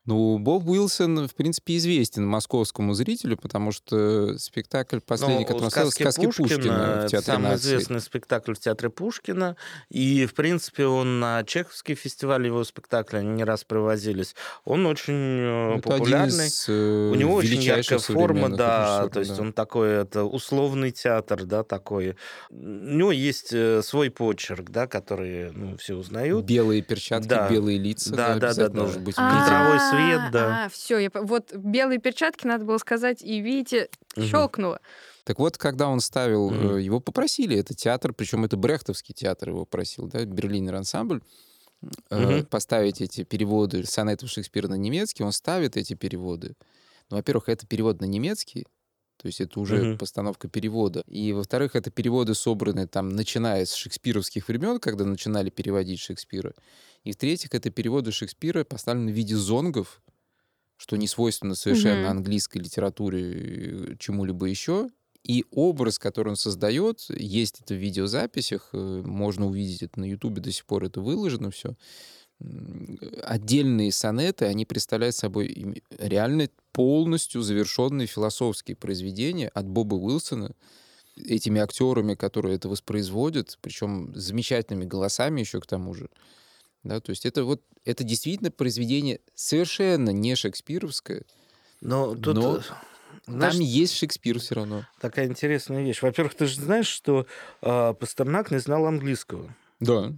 [0.09, 6.01] Ну, Боб Уилсон, в принципе, известен московскому зрителю, потому что спектакль последний, Ну, который «Сказки
[6.03, 7.67] «Сказки Пушкина» в это Театре самый нации.
[7.69, 9.57] известный спектакль в Театре Пушкина.
[9.91, 14.35] И, в принципе, он на Чеховский фестиваль, его спектакли, они не раз привозились.
[14.65, 16.47] Он очень э, Ну, Это один популярный.
[16.47, 19.43] из, э, У него очень яркая форма, да, то есть да.
[19.43, 22.17] он такой, это условный театр, да, такой.
[22.49, 26.47] У него есть э, свой почерк, да, который ну, все узнают.
[26.47, 27.47] Белые перчатки, Да.
[27.51, 28.75] белые лица, Да, да, да, да, да.
[28.81, 29.29] должен быть А.
[29.29, 30.65] Контровой свет, да.
[30.65, 31.11] А, все, я...
[31.15, 34.27] вот белые перчатки надо было сказать, и видите, Мгм.
[34.27, 34.81] щелкнуло.
[35.25, 39.65] Так вот, когда он ставил, э, его попросили, это театр, причем это брехтовский театр его
[39.67, 41.21] просил, да, Берлинер ансамбль,
[42.11, 42.47] э, Мгм.
[42.47, 46.55] поставить эти переводы сонетов Шекспира на немецкий, он ставит эти переводы.
[47.11, 48.67] Ну, во-первых, это перевод на немецкий,
[49.19, 49.99] то есть это уже Мгм.
[49.99, 51.03] постановка перевода.
[51.09, 56.55] И, во-вторых, это переводы собраны там, начиная с шекспировских времен, когда начинали переводить Шекспира.
[57.05, 60.03] И, в-третьих, это переводы Шекспира поставлены в виде зонгов,
[60.77, 62.13] что не свойственно совершенно Мгм.
[62.13, 64.89] английской литературе э, чему-либо еще.
[65.25, 70.41] И образ, который он создает, есть это в видеозаписях, э, можно увидеть это на Ютубе,
[70.41, 71.77] до сих пор это выложено все.
[73.23, 80.55] Отдельные сонеты, они представляют собой реально полностью завершенные философские произведения от Боба Уилсона,
[81.17, 86.09] этими актерами, которые это воспроизводят, причем замечательными голосами еще к тому же.
[86.85, 91.25] Да, то есть это вот это действительно произведение совершенно не шекспировское.
[91.81, 92.61] Но тут, Но э,
[93.27, 94.85] знаешь, Там есть Шекспир все равно.
[95.01, 96.03] такая интересная вещь.
[96.03, 97.27] Во-первых, ты же знаешь, что
[97.63, 99.55] э, Пастернак не знал английского.
[99.81, 100.13] Да.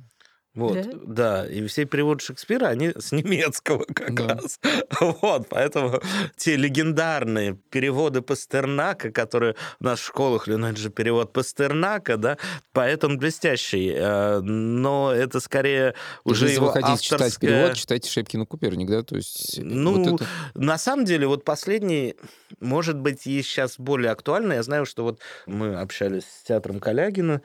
[0.54, 1.44] Вот, Да?
[1.44, 1.46] да?
[1.46, 4.34] и все переводы Шекспира, они с немецкого как Да.
[4.34, 4.58] раз.
[5.00, 6.00] Вот, поэтому
[6.36, 12.36] те легендарные переводы Пастернака, которые у нас в школах, ну, это же перевод Пастернака, да,
[12.72, 17.50] поэт он блестящий, э, но это скорее уже Если его вы хотите читать авторская...
[17.50, 19.02] перевод, читайте Шепкина Куперник, да?
[19.02, 20.26] То есть э, Ну, вот это...
[20.54, 22.16] На самом деле, вот последний,
[22.60, 24.54] может быть, есть сейчас более актуально.
[24.54, 27.40] Я знаю, что вот мы общались с театром Калягина,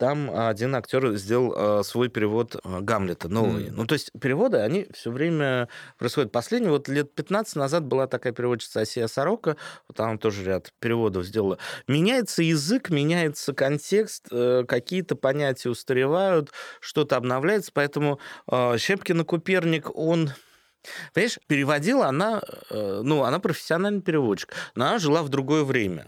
[0.00, 3.66] там один актер сделал э, свой перевод э, Гамлета новый.
[3.66, 3.76] Мгм.
[3.76, 6.32] Ну, то есть переводы, они все время происходят.
[6.32, 11.26] Последний, вот лет 15 назад была такая переводчица Асия Сорока, вот там тоже ряд переводов
[11.26, 11.58] сделала.
[11.86, 19.94] Меняется язык, меняется контекст, э, какие-то понятия устаревают, что-то обновляется, поэтому э, Щепкин и Куперник,
[19.94, 20.30] он
[21.12, 26.06] Понимаешь, переводила она, э, ну, она профессиональный переводчик, но она жила в другое время.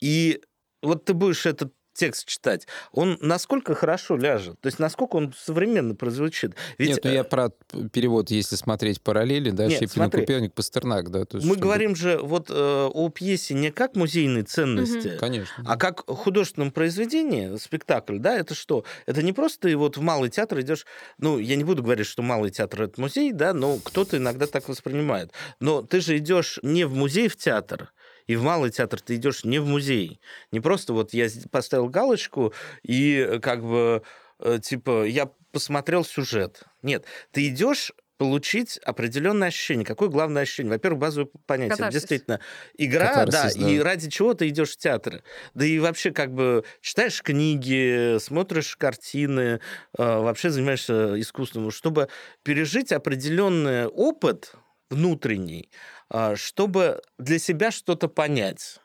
[0.00, 0.40] И
[0.80, 5.94] вот ты будешь этот текст читать, он насколько хорошо ляжет, то есть насколько он современно
[5.94, 6.54] прозвучит.
[6.78, 7.50] Ведь Нет, ну э, я про
[7.92, 9.90] перевод, если смотреть параллели, да, Нет.
[9.90, 11.24] Куперник, Пастернак, да.
[11.24, 12.54] то есть мы чтобы- говорим же вот э,
[12.92, 15.64] о пьесе не как музейной ценности, Конечно.
[15.66, 18.84] А как художественном произведении, спектакль, да, это что?
[19.06, 20.84] Это не просто ты вот в малый театр идешь,
[21.16, 24.68] ну, я не буду говорить, что малый театр это музей, да, но кто-то иногда так
[24.68, 25.32] воспринимает.
[25.58, 27.92] Но ты же идешь не в музей, в театр,
[28.26, 30.20] и в малый театр ты идешь не в музей.
[30.52, 34.02] Не просто вот я поставил галочку и э, как бы
[34.40, 36.62] э, типа я посмотрел сюжет.
[36.82, 39.84] Нет, ты идешь получить определенное ощущение.
[39.84, 40.72] Какое главное ощущение?
[40.72, 41.70] Во-первых, базовое понятие.
[41.70, 42.00] Катарсис.
[42.00, 42.40] Действительно,
[42.78, 43.84] игра, Катарсис, да, и да.
[43.84, 45.22] ради чего ты идешь в театр?
[45.54, 49.60] Да и вообще как бы читаешь книги, смотришь картины,
[49.98, 52.08] э, вообще занимаешься искусством, чтобы
[52.42, 54.54] пережить определенный опыт
[54.90, 55.70] внутренний,
[56.10, 58.80] э, чтобы для себя что-то понять.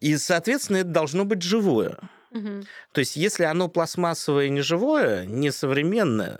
[0.00, 1.98] И, соответственно, это должно быть живое.
[2.30, 2.66] Мгм.
[2.92, 6.38] То есть, если оно пластмассовое и неживое, несовременное, э,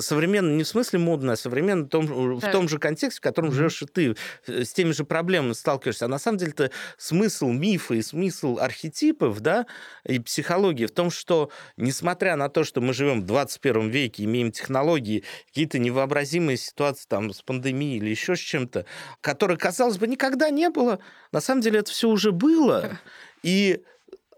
[0.00, 2.52] современно не в смысле модное, а современно в том, в Так.
[2.52, 6.06] том же контексте, в котором живешь и ты, э, с теми же проблемами сталкиваешься.
[6.06, 9.66] А на самом деле-то смысл мифа и смысл архетипов, да,
[10.04, 14.50] и психологии в том, что, несмотря на то, что мы живем в 21 веке, имеем
[14.52, 18.84] технологии, какие-то невообразимые ситуации там с пандемией или еще с чем-то,
[19.20, 20.98] которые, казалось бы, никогда не было,
[21.32, 22.98] на самом деле это все уже было.
[23.42, 23.82] И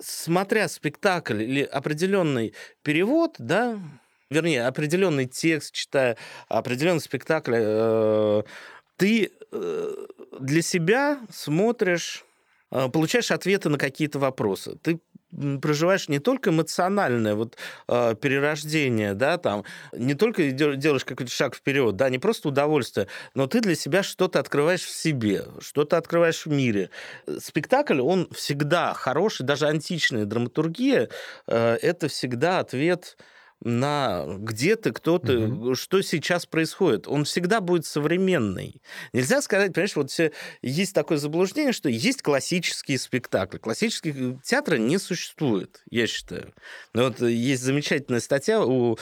[0.01, 3.79] смотря спектакль или определенный перевод, да,
[4.31, 6.17] вернее, определенный текст, читая
[6.49, 8.43] определенный спектакль, э,
[8.97, 9.95] ты э,
[10.39, 12.25] для себя смотришь,
[12.71, 14.77] э, получаешь ответы на какие-то вопросы.
[14.83, 15.01] Ты
[15.63, 17.57] проживаешь не только эмоциональное вот
[17.89, 23.47] э, перерождение, да, там, не только делаешь какой-то шаг вперед, да, не просто удовольствие, но
[23.47, 26.91] ты для себя что-то открываешь в себе, что-то открываешь в мире.
[27.39, 31.09] Спектакль, он всегда хороший, даже античная драматургия,
[31.47, 33.17] э, это всегда ответ
[33.63, 35.75] на где ты, кто ты, угу.
[35.75, 37.07] что сейчас происходит.
[37.07, 38.81] Он всегда будет современный.
[39.13, 43.59] Нельзя сказать, понимаешь, вот все, есть такое заблуждение, что есть классические спектакли.
[43.59, 46.55] Классических театра не существует, я считаю.
[46.95, 48.99] Но вот есть замечательная статья у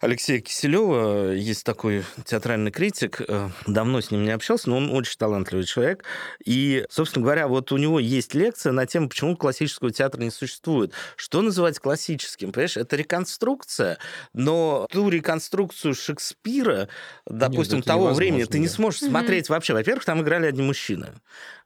[0.00, 5.18] Алексея Киселева, есть такой театральный критик, э, давно с ним не общался, но он очень
[5.18, 6.04] талантливый человек.
[6.44, 10.92] И, собственно говоря, вот у него есть лекция на тему, почему классического театра не существует.
[11.16, 12.52] Что называть классическим?
[12.52, 13.73] Понимаешь, это реконструкция,
[14.32, 16.88] но ту реконструкцию Шекспира,
[17.26, 19.08] допустим, Нет, того времени, ты не сможешь mm-hmm.
[19.08, 19.74] смотреть вообще.
[19.74, 21.12] Во-первых, там играли одни мужчины.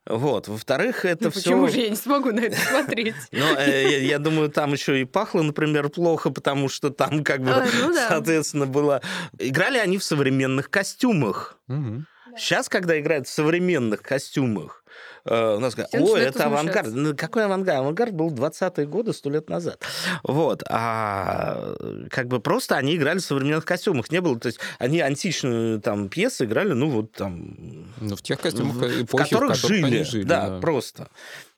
[0.05, 0.47] Вот.
[0.47, 1.41] Во-вторых, это ну, все...
[1.41, 3.15] Почему же я не смогу на это смотреть?
[3.31, 7.53] Ну, э, я думаю, там еще и пахло, например, плохо, потому что там как бы,
[7.79, 9.01] ну соответственно, было...
[9.37, 11.57] Играли они в современных костюмах.
[12.37, 14.78] Сейчас, когда играют в современных костюмах,
[15.25, 16.91] Э, у нас говорят, о, это авангард.
[16.93, 17.79] Ну, какой авангард?
[17.79, 19.81] Авангард был 20-е годы, сто лет назад.
[20.23, 20.63] Вот.
[20.69, 21.75] А
[22.09, 24.11] как бы просто они играли в современных костюмах.
[24.11, 27.55] Не было, то есть они античную там пьесы играли, ну вот там...
[27.99, 30.03] Ну, в тех костюмах эпохи, в которых, в которых жили.
[30.03, 31.09] жили да, да, просто.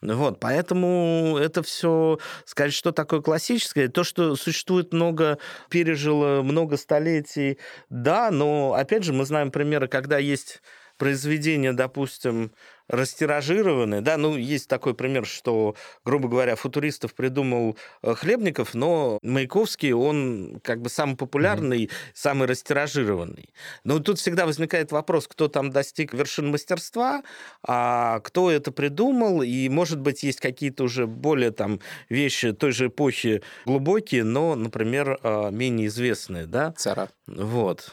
[0.01, 5.37] Вот, поэтому это все, сказать, что такое классическое, то, что существует много,
[5.69, 10.61] пережило много столетий, да, но, опять же, мы знаем примеры, когда есть
[11.01, 12.51] произведения, допустим,
[12.87, 14.01] растиражированы.
[14.01, 20.61] Да, ну, есть такой пример, что, грубо говоря, футуристов придумал э, Хлебников, но Маяковский, он
[20.63, 22.11] как бы самый популярный, mm-hmm.
[22.13, 23.51] самый растиражированный.
[23.83, 27.23] Но тут всегда возникает вопрос, кто там достиг вершин мастерства,
[27.63, 32.87] а кто это придумал, и, может быть, есть какие-то уже более там вещи той же
[32.87, 36.73] эпохи глубокие, но, например, э, менее известные, да?
[36.73, 37.09] Цара.
[37.25, 37.91] Вот.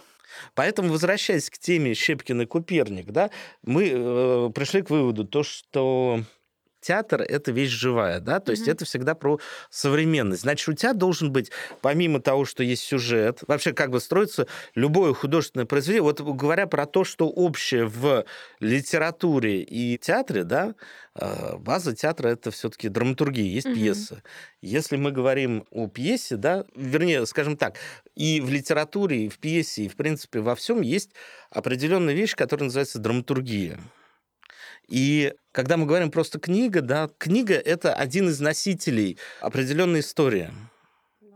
[0.54, 3.30] Поэтому, возвращаясь к теме Щепкин и Куперник, да,
[3.62, 6.22] мы э, пришли к выводу, то, что
[6.80, 8.56] театр— это вещь живая, да, то mm-hmm.
[8.56, 9.38] есть это всегда про
[9.70, 10.42] современность.
[10.42, 15.14] Значит, у тебя должен быть, помимо того, что есть сюжет, вообще как бы строится любое
[15.14, 18.24] художественное произведение, вот говоря про то, что общее в
[18.60, 20.74] литературе и театре, да,
[21.14, 23.74] э, база театра— это все таки драматургия, есть mm-hmm.
[23.74, 24.22] пьеса.
[24.60, 27.76] Если мы говорим о пьесе, да, вернее, скажем так,
[28.14, 31.10] и в литературе, и в пьесе, и, в принципе, во всем есть
[31.50, 33.78] определенная вещь, которая называется драматургия.
[34.88, 40.50] И когда мы говорим просто книга, да, книга это один из носителей определенной истории.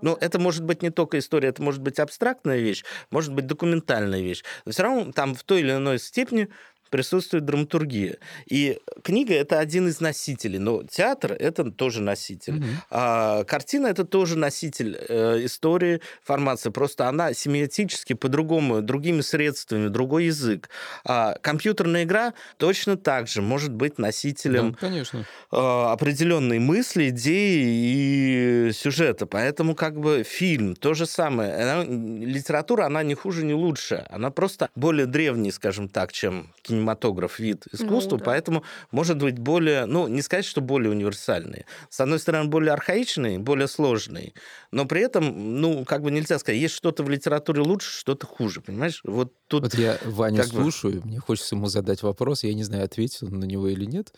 [0.01, 4.21] Но это может быть не только история, это может быть абстрактная вещь, может быть документальная
[4.21, 4.43] вещь.
[4.65, 6.49] Но все равно там в той или иной степени
[6.93, 8.19] присутствует драматургия.
[8.47, 12.59] И книга это один из носителей, но театр это тоже носитель.
[12.59, 12.67] Угу.
[12.91, 16.69] А, картина это тоже носитель э, истории, формации.
[16.69, 20.69] Просто она семиотически по-другому, другими средствами, другой язык.
[21.05, 25.25] А компьютерная игра точно так же может быть носителем да, конечно.
[25.51, 29.25] Э, определенной мысли, идеи и сюжета.
[29.25, 31.55] Поэтому как бы фильм то же самое.
[31.55, 34.05] Она, литература, она не хуже, не лучше.
[34.11, 38.25] Она просто более древний, скажем так, чем кинематограф кинематограф вид искусства, ну, да.
[38.25, 41.65] поэтому может быть более, ну, не сказать, что более универсальный.
[41.89, 44.35] С одной стороны, более архаичный, более сложный,
[44.71, 48.61] но при этом, ну, как бы нельзя сказать, есть что-то в литературе лучше, что-то хуже,
[48.61, 49.01] понимаешь?
[49.05, 49.63] Вот тут...
[49.63, 51.09] Вот я Ваню слушаю, бы...
[51.09, 54.13] мне хочется ему задать вопрос, я не знаю, ответил на него или нет.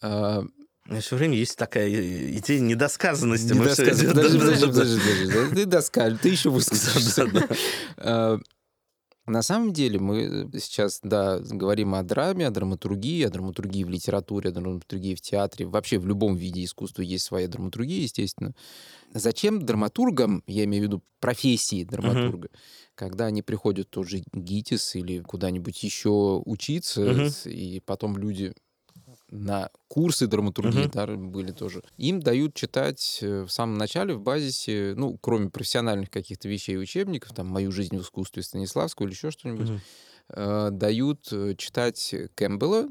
[0.00, 0.42] А...
[0.86, 3.52] У меня все время есть такая идея недосказанности.
[3.52, 4.06] Недосказанности.
[4.06, 5.54] Подожди, подожди, подожди, подожди.
[5.54, 8.40] Ты доскажешь, ты еще выскажешься.
[9.28, 14.50] На самом деле мы сейчас, да, говорим о драме, о драматургии, о драматургии в литературе,
[14.50, 15.66] о драматургии в театре.
[15.66, 18.54] Вообще в любом виде искусства есть своя драматургия, естественно.
[19.12, 22.58] Зачем драматургам, я имею в виду профессии драматурга, uh-huh.
[22.94, 27.50] когда они приходят тот же ГИТИС или куда-нибудь еще учиться, uh-huh.
[27.50, 28.54] и потом люди
[29.30, 30.90] на курсы драматургии угу.
[30.92, 31.82] да, были тоже.
[31.96, 36.78] Им дают читать э, в самом начале в базисе, ну, кроме профессиональных каких-то вещей и
[36.78, 39.80] учебников, там, «Мою жизнь в искусстве» Станиславского или еще что-нибудь, угу.
[40.30, 42.88] э, дают э, читать Кэмпбелла,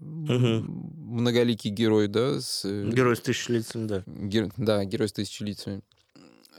[0.00, 0.36] угу.
[0.36, 2.64] многоликий герой, да, с...
[2.64, 4.02] Э, герой с тысячелицами, да.
[4.06, 4.52] Гер...
[4.56, 5.82] Да, герой с тысячелицами.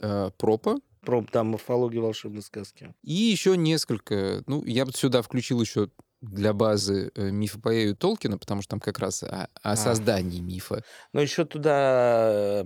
[0.00, 2.94] Э, Пропа, Проб, там морфология волшебной сказки.
[3.02, 4.44] И еще несколько.
[4.46, 5.90] Ну, я бы сюда включил еще
[6.22, 9.76] для базы э, мифопоэю Толкина, потому что там как раз о, о а.
[9.76, 10.42] создании а.
[10.42, 10.84] мифа.
[11.12, 12.64] Но еще туда,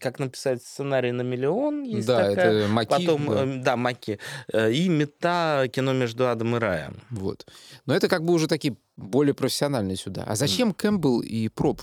[0.00, 2.52] как написать сценарий на миллион, есть да, такая.
[2.52, 2.88] это Маки.
[2.88, 3.42] Потом, да.
[3.42, 4.18] Эм, да, Маки.
[4.52, 6.96] Э, и мета кино между адом и раем.
[7.10, 7.46] Вот.
[7.84, 10.24] Но это как бы уже такие более профессиональные сюда.
[10.26, 10.74] А зачем mm.
[10.74, 11.82] Кэмпбелл и Проб?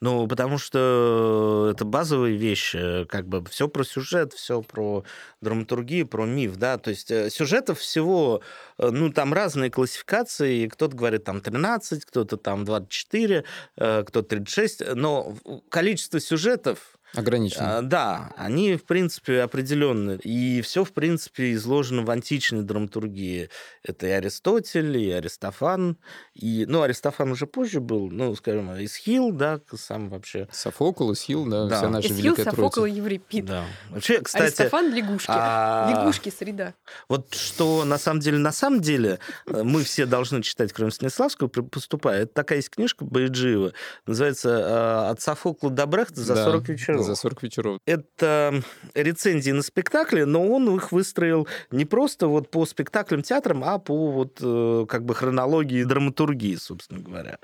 [0.00, 5.04] Ну, потому что это базовые вещи, как бы все про сюжет, все про
[5.40, 8.42] драматургию, про миф, да, то есть э, сюжетов всего,
[8.78, 13.44] э, ну, там разные классификации, кто-то говорит там 13, кто-то там 24,
[13.76, 15.36] э, кто-то 36, но
[15.68, 17.62] количество сюжетов Ограничены.
[17.64, 20.18] А, да, они, в принципе, определенные.
[20.18, 23.50] И все, в принципе, изложено в античной драматургии.
[23.82, 25.96] Это и Аристотель, и Аристофан.
[26.34, 30.48] И, ну, Аристофан уже позже был, ну, скажем, Исхил, да, сам вообще.
[30.52, 31.76] Софокл, Исхил, да, Да.
[31.78, 33.44] вся наша Исхил, Великая Софокл и Еврипид.
[33.44, 33.64] Да.
[33.90, 35.26] Вообще, кстати, Аристофан лягушки.
[35.28, 36.74] а- Лягушки среда.
[37.08, 41.48] Вот что на самом деле, на самом деле, э, мы все должны читать, кроме Станиславского,
[41.48, 42.22] поступая.
[42.22, 43.72] Это такая есть книжка Бояджиева,
[44.06, 46.99] называется э, «От Софокла до Брехта за Да, 40 вечеров».
[47.02, 47.78] За 40 вечеров.
[47.86, 48.62] Это
[48.94, 54.10] рецензии на спектакли, но он их выстроил не просто вот по спектаклям, театрам, а по
[54.10, 57.38] вот э, как бы хронологии драматургии, собственно говоря.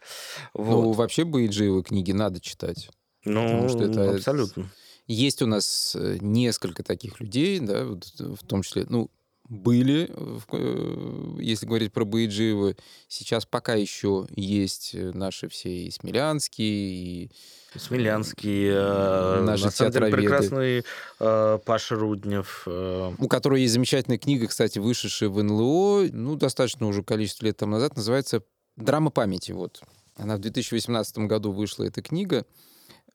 [0.54, 0.96] Ну, Вот.
[0.96, 2.90] вообще Бояджиева книги надо читать.
[3.24, 4.68] Ну, потому что это- абсолютно.
[5.08, 9.08] Есть у нас э, несколько таких людей, да, в том числе, ну,
[9.48, 12.74] были, в- э, если говорить про Бояджиева,
[13.08, 17.30] сейчас пока еще есть э, наши все и Смелянские, и
[17.76, 20.84] Смелянский, э, Наши на самом деле прекрасный
[21.20, 22.62] э, Паша Руднев.
[22.66, 27.56] э, у которой есть замечательная книга, кстати, вышедшая в НЛО, ну, достаточно уже количество лет
[27.58, 28.42] тому назад, называется
[28.76, 29.52] «Драма памяти».
[29.52, 29.82] Вот.
[30.16, 32.46] Она в 2018 году вышла, эта книга.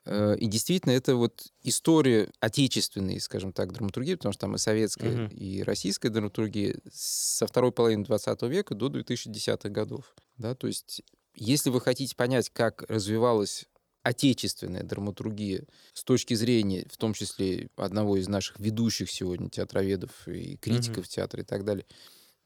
[0.05, 5.11] Э, И действительно, это вот история отечественной, скажем так, драматургии, потому что там и советская,
[5.11, 5.27] Мгм.
[5.27, 10.15] и российская драматургия со второй половины 20 века до 2010-х годов.
[10.37, 10.55] Да?
[10.55, 11.03] То есть,
[11.35, 13.65] если вы хотите понять, как развивалась
[14.03, 20.57] отечественная драматургия с точки зрения, в том числе, одного из наших ведущих сегодня театроведов и
[20.57, 21.85] критиков театра и так далее,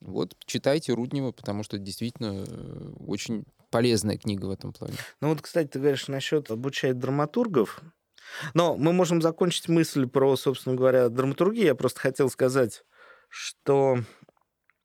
[0.00, 4.94] вот читайте Руднева, потому что действительно э, очень полезная книга в этом плане.
[5.20, 7.80] Ну вот, кстати, ты говоришь насчет обучать драматургов.
[8.54, 11.66] Но мы можем закончить мысль про, собственно говоря, драматургию.
[11.66, 12.82] Я просто хотел сказать,
[13.28, 13.98] что,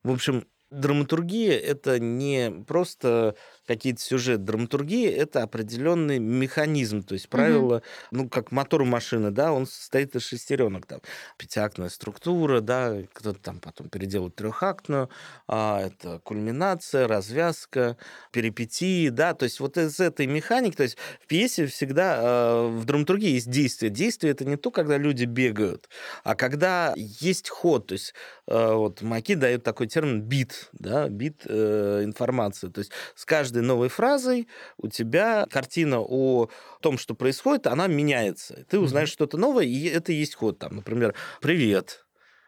[0.02, 3.36] в общем, драматургия— это не просто
[3.74, 4.42] какие-то сюжеты.
[4.42, 10.22] Драматургия— это определенный механизм, то есть правило, ну, как мотор машины, да, он состоит из
[10.22, 11.00] шестеренок, там,
[11.36, 15.10] пятиактная структура, да, кто-то там потом переделает трехактную,
[15.48, 17.96] а, это кульминация, развязка,
[18.32, 22.84] перипетии, да, то есть вот из этой механики, то есть в пьесе всегда э, в
[22.84, 23.90] драматургии есть действие.
[23.90, 25.88] Действие это не то, когда люди бегают,
[26.24, 28.14] а когда есть ход, то есть
[28.46, 33.61] э, вот Маки дает такой термин бит, да, бит э, информации, то есть с каждой
[33.62, 36.48] новой фразой у тебя картина о
[36.80, 38.64] том, что происходит, она меняется.
[38.68, 42.01] Ты узнаешь что-то новое, и это и есть ход, там, например, привет,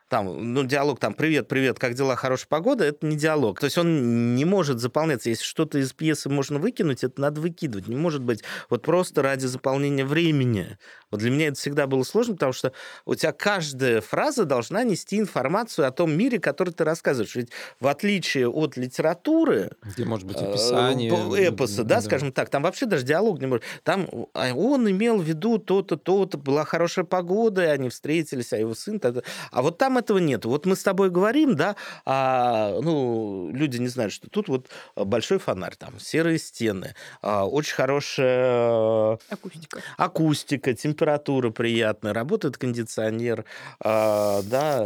[0.09, 3.59] там, ну, диалог там «Привет, привет, как дела, хорошая погода»— это не диалог.
[3.59, 5.31] То есть он не может заполняться.
[5.31, 7.89] Если что-то из пьесы можно выкинуть, это надо выкидывать.
[7.89, 10.79] Не может быть вот просто ради заполнения времени.
[11.11, 12.73] Вот для меня это всегда было сложно, потому что
[13.07, 17.35] у тебя каждая фраза должна нести информацию о том мире, который ты рассказываешь.
[17.37, 21.11] Ведь в отличие от литературы, Где может быть э, описание.
[21.11, 23.65] по- эпоса, да, скажем так, там вообще даже диалог не может.
[23.85, 28.59] Там а, он имел в виду то-то, то-то, была хорошая погода, и они встретились, а
[28.59, 28.99] его сын...
[28.99, 29.23] то-то.
[29.51, 30.45] А вот там этого нет.
[30.45, 35.39] Вот мы с тобой говорим, да, а, ну, люди не знают, что тут вот большой
[35.39, 39.81] фонарь, там серые стены, а, очень хорошая Акустика.
[39.97, 43.45] акустика, температура приятная, работает кондиционер,
[43.81, 44.83] а, да,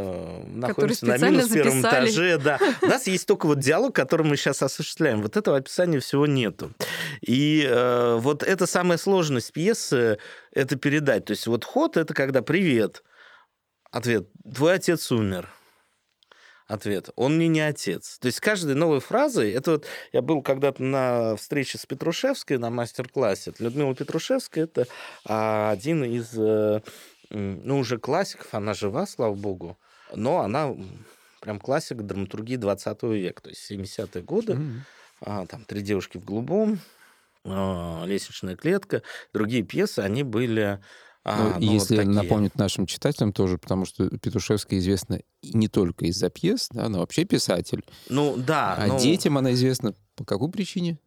[0.47, 2.07] находимся на минус первом записали.
[2.07, 2.59] этаже, да.
[2.83, 5.23] У нас есть только вот диалог, который мы сейчас осуществляем.
[5.23, 6.73] Вот этого описания всего нету.
[7.21, 10.19] И э, вот это самая сложность пьесы,
[10.53, 11.27] это передать.
[11.27, 13.03] То есть вот ход— это когда «Привет».
[13.91, 15.49] Ответ «Твой отец умер».
[16.67, 17.09] Ответ.
[17.17, 18.19] Он мне не отец.
[18.19, 19.53] То есть каждой новой фразой...
[19.53, 23.55] Это вот я был когда-то на встрече с Петрушевской на мастер-классе.
[23.59, 24.87] Людмила Петрушевская— это
[25.25, 26.83] а, один из, э,
[27.31, 28.53] ну, уже классиков.
[28.53, 29.79] Она жива, слава богу.
[30.15, 30.77] Но она
[31.41, 33.45] прям классик драматургии 20 века.
[33.45, 34.59] То есть 70-е годы.
[35.23, 36.81] А, там «Три девушки в голубом»,
[37.45, 39.03] а, «Лестничная клетка».
[39.33, 40.83] Другие пьесы, они были...
[41.25, 42.15] а, Ну, ну, вот если такие.
[42.15, 47.25] напомнить нашим читателям тоже, потому что Петушевская известна не только из-за пьес, да, она вообще
[47.25, 47.85] писатель.
[48.09, 48.75] Ну, да.
[48.79, 50.99] А ну, детям она известна по какой причине?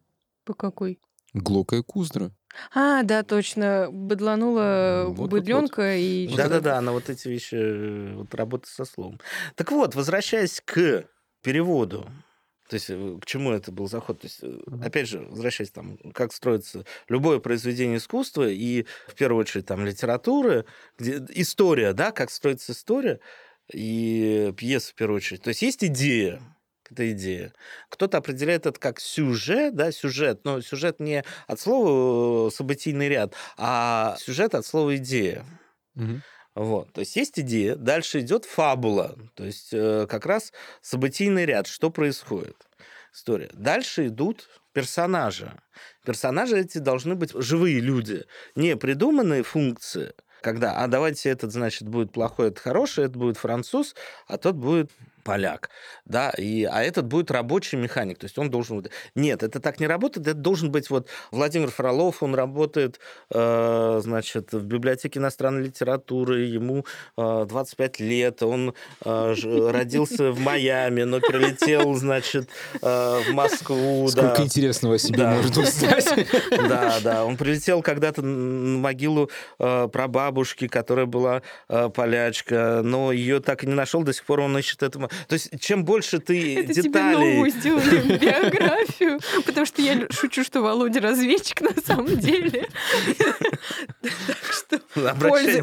[0.44, 1.00] По какой?
[1.34, 2.30] Глокая Куздра.
[2.74, 3.88] А, да, точно.
[3.90, 5.30] Быдланула Вот-вот-вот.
[5.30, 6.28] быдленка и...
[6.28, 9.18] что-то- Да-да-да, она вот эти вещи, э, вот работа со словом.
[9.54, 11.04] Так вот, возвращаясь к
[11.42, 12.06] переводу,
[12.72, 14.20] то есть э, к чему это был заход?
[14.20, 19.42] То есть, э, опять же, возвращаясь там, как строится любое произведение искусства и, в первую
[19.42, 20.64] очередь, там, литературы,
[20.98, 23.20] где история, да, как строится история,
[23.70, 25.42] и пьеса, в первую очередь.
[25.42, 26.40] То есть есть идея,
[26.90, 27.52] это идея.
[27.90, 33.34] Кто-то определяет это как сюжет, да, сюжет, но сюжет не от слова э, событийный ряд,
[33.58, 35.44] а сюжет от слова идея.
[35.94, 36.22] Мгм.
[36.54, 41.66] Вот, то есть есть идея, дальше идет фабула, то есть э, как раз событийный ряд,
[41.66, 42.56] что происходит,
[43.14, 43.48] история.
[43.54, 45.52] Дальше идут персонажи.
[46.04, 48.24] Персонажи эти должны быть живые люди,
[48.54, 53.94] не придуманные функции, когда, а давайте этот, значит, будет плохой, это хороший, это будет француз,
[54.26, 54.90] а тот будет
[55.22, 55.70] поляк,
[56.04, 58.86] да, и, а этот будет рабочий механик, то есть он должен...
[59.14, 63.00] Нет, это так не работает, это должен быть вот Владимир Фролов, он работает,
[63.30, 66.84] э, значит, в библиотеке иностранной литературы, ему
[67.16, 69.34] э, 25 лет, он э,
[69.70, 72.48] родился в Майами, но прилетел, значит,
[72.80, 74.08] э, в Москву.
[74.08, 74.42] Сколько да.
[74.44, 75.34] интересного себе да.
[75.34, 76.28] может узнать.
[76.50, 83.40] Да, да, он прилетел когда-то на могилу э, прабабушки, которая была э, полячка, но ее
[83.40, 86.56] так и не нашел, до сих пор он ищет этому то есть, чем больше ты
[86.56, 86.82] Это деталей...
[86.82, 92.68] тебе новую сделали биографию, потому что я шучу, что Володя разведчик на самом деле.
[94.00, 94.80] Так что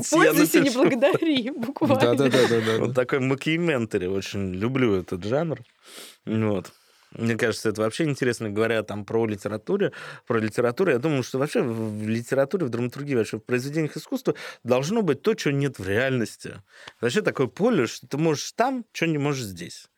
[0.10, 2.16] пользуйся, не благодари, буквально.
[2.16, 2.78] Да-да-да.
[2.80, 5.60] Вот такой макиментари, очень люблю этот жанр.
[6.26, 6.72] Вот.
[7.12, 9.92] Мне кажется, это вообще интересно, говоря там про литературу,
[10.28, 10.92] про литературу.
[10.92, 15.34] Я думаю, что вообще в литературе, в драматургии, вообще в произведениях искусства должно быть то,
[15.34, 16.62] чего нет в реальности.
[17.02, 19.90] Вообще такое поле, что ты можешь там, что не можешь здесь.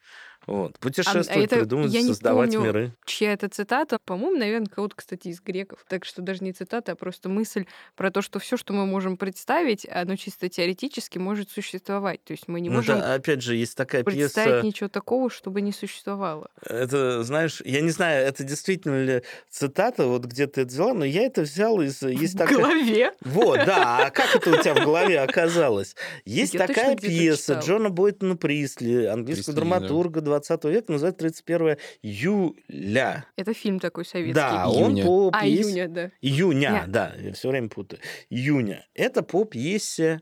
[0.48, 0.80] Вот.
[0.80, 2.94] Путешествовать, а, это, придумывать, я создавать не помню, миры.
[3.06, 4.00] Чья это цитата?
[4.06, 5.86] По-моему, наверное, кого-то, кстати, из греков.
[5.88, 7.66] Так что даже не цитата, а просто мысль
[7.96, 12.24] про то, что все, что мы можем представить, оно чисто теоретически может существовать.
[12.24, 13.00] То есть мы не ну, можем.
[13.00, 14.66] Да, опять же, есть такая представить пьеса.
[14.66, 16.50] ничего такого, чтобы не существовало.
[16.66, 21.06] Это, знаешь, я не знаю, это действительно ли цитата, вот где ты это взяла, но
[21.06, 22.02] я это взял из.
[22.02, 22.58] Есть в такая...
[22.58, 23.12] голове.
[23.22, 24.06] Вот, да.
[24.08, 25.96] А как это у тебя в голове оказалось?
[26.26, 33.26] Есть я такая пьеса Джона Бойтона Присли, английского драматурга 20 века, называется 31 июля.
[33.36, 34.34] Это фильм такой советский.
[34.34, 35.62] Да, он по а, пьесе...
[35.62, 36.12] А, июня, да.
[36.22, 38.02] Июня, да, я все время путаю.
[38.30, 38.88] Июня.
[38.94, 40.22] Это по пьесе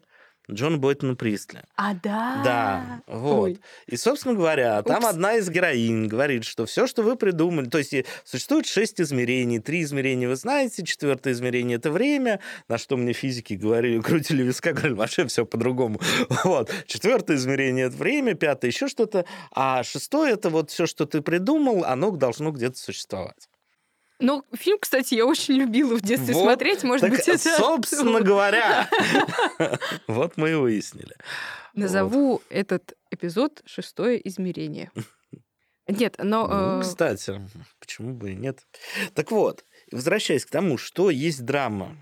[0.52, 1.62] Джон Бойтона Присли.
[1.76, 2.41] А, да?
[2.43, 3.43] Да, вот.
[3.43, 3.60] Ой.
[3.88, 5.08] И, собственно говоря, там Упс.
[5.08, 7.93] одна из героинь говорит, что все, что вы придумали, то есть
[8.24, 13.54] существует шесть измерений, три измерения вы знаете, четвертое измерение— это время, на что мне физики
[13.54, 16.00] говорили, крутили виска, говорили, вообще все по-другому.
[16.43, 16.72] Вот.
[16.88, 21.84] Четвертое измерение— это время, пятое— еще что-то, а шестое— это вот все, что ты придумал,
[21.86, 23.50] оно должно где-то существовать.
[24.20, 26.84] Ну, фильм, кстати, я очень любила в детстве вот, смотреть.
[26.84, 27.38] Может так, быть, это...
[27.57, 28.89] Собственно говоря,
[30.07, 31.15] вот мы и выяснили.
[31.74, 34.91] Назову этот эпизод «Шестое измерение».
[35.88, 36.47] Нет, но...
[36.47, 37.41] Ну, э, кстати,
[37.80, 38.67] почему бы и нет?
[39.15, 41.97] Так вот, возвращаясь к тому, что есть драма,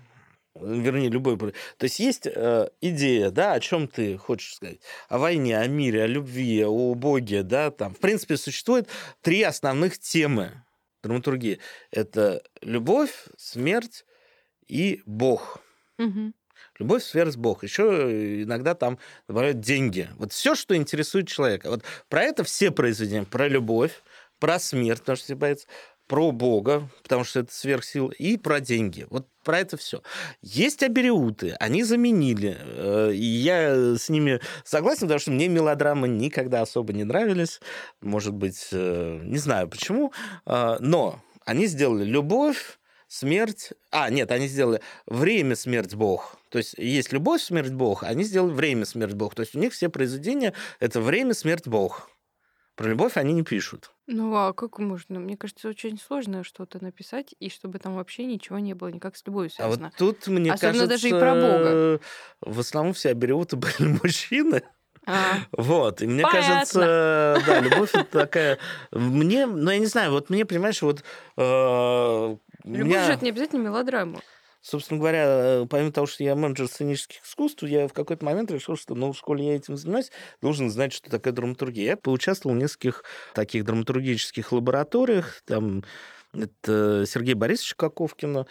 [0.54, 1.38] вернее, любой...
[1.38, 1.54] То
[1.84, 4.80] есть есть э, идея, да, о чем ты хочешь сказать?
[5.08, 7.94] О войне, о мире, о любви, о Боге, да, там.
[7.94, 8.88] В принципе, существует
[9.22, 10.62] три основных темы
[11.02, 11.60] драматургии.
[11.90, 14.04] Это любовь, смерть
[14.66, 15.60] и Бог.
[15.98, 16.32] Угу.
[16.78, 17.62] Любовь, смерть, Бог.
[17.64, 20.08] Еще иногда там добавляют деньги.
[20.16, 21.70] Вот все, что интересует человека.
[21.70, 23.24] Вот про это все произведения.
[23.24, 24.02] Про любовь,
[24.38, 25.66] про смерть, потому что все боятся,
[26.06, 29.06] про Бога, потому что это сверхсила, и про деньги.
[29.10, 30.02] Вот про это все.
[30.42, 32.58] Есть абериуты, они заменили.
[32.60, 37.58] Э, и я с ними согласен, потому что мне мелодрамы никогда особо не нравились.
[38.02, 40.12] Может быть, э, не знаю почему.
[40.44, 43.72] Э, но они сделали любовь, смерть...
[43.90, 46.36] А, нет, они сделали время, смерть, Бог.
[46.50, 49.34] То есть есть любовь, смерть, Бог, они сделали время, смерть, Бог.
[49.34, 52.10] То есть у них все произведения— это время, смерть, Бог.
[52.78, 53.90] Про любовь они не пишут.
[54.06, 55.18] Ну а как можно?
[55.18, 59.26] Мне кажется, очень сложно что-то написать, и чтобы там вообще ничего не было никак с
[59.26, 59.88] любовью связано.
[59.88, 62.00] А вот тут, мне Особенно кажется, даже и про Бога.
[62.40, 64.62] в основном все абериуты были мужчины.
[65.06, 65.38] А.
[65.50, 66.50] Вот, и мне Понятно.
[66.50, 68.58] кажется, да, любовь это такая...
[68.92, 71.02] Мне, ну, я не знаю, вот мне, понимаешь, вот...
[71.36, 73.06] Э, любовь меня...
[73.06, 74.20] же это не обязательно мелодрама.
[74.68, 78.76] Собственно говоря, э, помимо того, что я менеджер сценических искусств, я в какой-то момент решил,
[78.76, 80.10] что, ну, в школе я этим занимаюсь,
[80.42, 81.84] должен знать, что такое драматургия.
[81.92, 83.02] Я поучаствовал в нескольких
[83.32, 85.84] таких драматургических лабораториях, там
[86.34, 88.44] это Сергей Борисович Коковкин,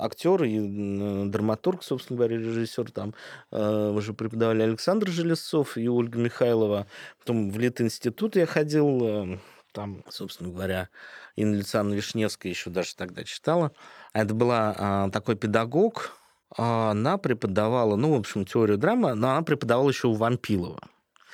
[0.00, 2.90] актер и драматург, собственно говоря, режиссер.
[2.90, 3.14] Там
[3.52, 6.88] э, уже преподавали Александр Железцов и Ольга Михайлова.
[7.20, 9.38] Потом в Литинститут я ходил, э,
[9.72, 10.88] там, собственно говоря,
[11.36, 13.72] Инна Александровна Вишневская еще даже тогда читала.
[14.12, 16.12] Это была а, такой педагог,
[16.56, 20.80] а, она преподавала, ну, в общем, теорию драмы, но она преподавала еще у Вампилова.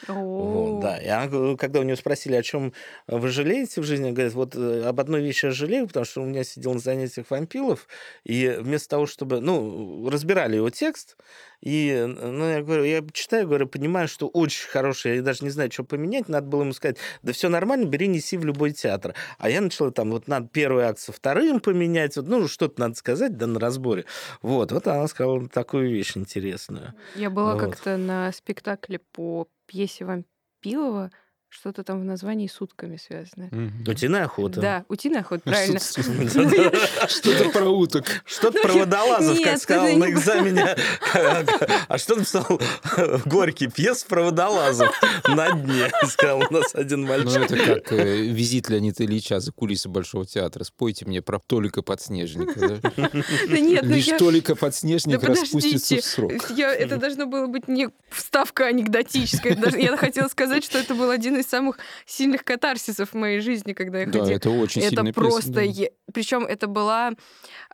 [0.07, 0.99] Вот, да.
[0.99, 2.73] И она, когда у нее спросили, о чем
[3.09, 6.23] вы жалеете в жизни, она говорит, вот э, об одной вещи я жалею, потому что
[6.23, 7.89] у меня сидел на занятиях вампилов,
[8.23, 11.17] и вместо того, чтобы, ну, разбирали его текст,
[11.61, 15.73] и, ну, я говорю, я читаю, говорю, понимаю, что очень хороший, я даже не знаю,
[15.73, 19.15] что поменять, надо было ему сказать, да все нормально, бери, неси в любой театр.
[19.39, 22.95] А я начала там, вот надо первый акт со вторым поменять, вот, ну, что-то надо
[22.95, 24.05] сказать, да, на разборе.
[24.43, 26.95] Вот, вот она сказала такую вещь интересную.
[27.17, 27.61] Я была вот.
[27.61, 31.11] как-то на спектакле по пьесе Вампилова,
[31.51, 33.49] что-то там в названии с утками связано.
[33.87, 34.61] Утиная охота.
[34.61, 35.79] Да, утиная охота, правильно.
[37.09, 38.05] Что-то про уток.
[38.27, 40.77] Что-то про водолазов, как сказал на не- экзамене.
[41.89, 42.47] А что написал
[43.27, 43.69] Горький?
[43.69, 44.91] Пьес про водолазов
[45.27, 47.51] на дне, сказал у нас один Ну, мальчик.
[47.51, 50.65] это как э, визит Леонида Ильича за кулисы Большого театра.
[50.65, 52.81] Спойте мне про Толика Подснежника.
[52.97, 53.11] да?
[53.49, 54.19] Нет, ну Лишь я...
[54.19, 56.33] Толика Подснежник распустится в срок.
[56.51, 59.57] Я, это должно было быть не вставка анекдотическая.
[59.79, 64.01] я хотела сказать, что это был один из самых сильных катарсисов в моей жизни, когда
[64.01, 64.37] я Да, ходила.
[64.37, 65.53] это очень Это просто...
[65.63, 67.13] пьеса, Причем это была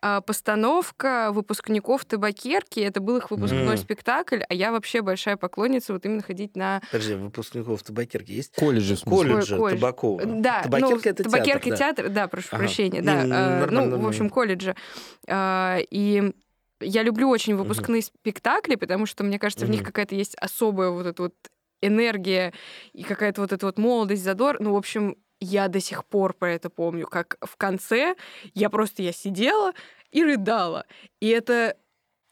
[0.03, 2.81] а, постановка выпускников табакерки.
[2.81, 3.77] Это был их выпускной Мгм.
[3.79, 6.81] спектакль, а я вообще большая поклонница вот именно ходить на...
[6.91, 8.53] Подожди, выпускников табакерки есть?
[8.57, 8.61] да.
[8.61, 9.31] Колледжи, в смысле.
[9.33, 9.79] Колледжа колледж.
[9.81, 10.23] Табакова.
[10.25, 11.77] Да, Табакерка ну, это табакерка театр, да.
[11.77, 12.59] театр, да, прошу Ага.
[12.59, 13.25] прощения, Не, да.
[13.25, 14.75] не, а, нормально, ну, в общем, колледжа.
[15.29, 16.33] А, И
[16.81, 21.07] я люблю очень выпускные спектакли, потому что, мне кажется, в них какая-то есть особая вот
[21.07, 21.35] эта вот
[21.87, 22.53] энергия
[22.93, 24.57] и какая-то вот эта вот молодость, задор.
[24.61, 28.15] Ну, в общем, я до сих пор про это помню, как в конце
[28.55, 29.73] я просто, я сидела
[30.11, 30.87] и рыдала.
[31.21, 31.77] И это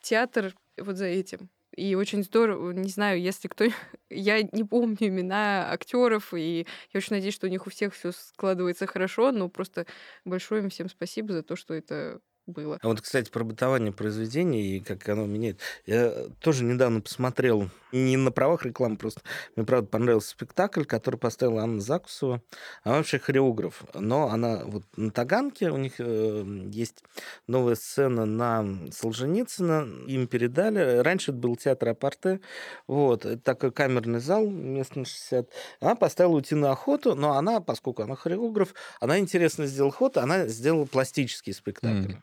[0.00, 1.50] театр вот за этим.
[1.74, 3.66] И очень здорово, не знаю, если кто...
[4.10, 8.12] Я не помню имена актеров, и я очень надеюсь, что у них у всех все
[8.12, 9.86] складывается хорошо, но просто
[10.26, 12.78] большое им всем спасибо за то, что это было.
[12.82, 15.58] А вот, кстати, про бытование произведений и как оно меняет.
[15.86, 19.20] Я тоже недавно посмотрел, не на правах рекламы, просто
[19.56, 22.42] мне, правда, понравился спектакль, который поставила Анна Закусова.
[22.82, 27.04] Она вообще хореограф, но она вот на Таганке, у них э, есть
[27.46, 30.98] новая сцена на Солженицына, им передали.
[30.98, 32.40] Раньше это был театр Апарте,
[32.86, 35.50] вот, это такой камерный зал, мест на 60.
[35.80, 40.86] Она поставила утиную охоту, но она, поскольку она хореограф, она интересно сделала ход, она сделала
[40.86, 42.12] пластический спектакль.
[42.12, 42.22] Мгм.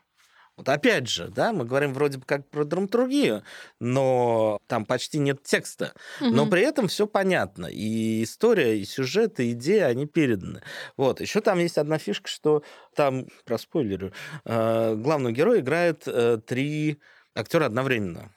[0.60, 3.42] Вот опять же, да, мы говорим вроде бы как про драматургию,
[3.80, 5.94] но там почти нет текста.
[6.20, 6.50] Но Мгм.
[6.50, 7.64] при этом все понятно.
[7.64, 10.60] И история, и сюжет, и идея, они переданы.
[10.98, 11.22] Вот.
[11.22, 12.62] Еще там есть одна фишка, что
[12.94, 14.12] там, про спойлеры,
[14.44, 16.98] э, главного героя играет э, три
[17.34, 18.30] актера одновременно.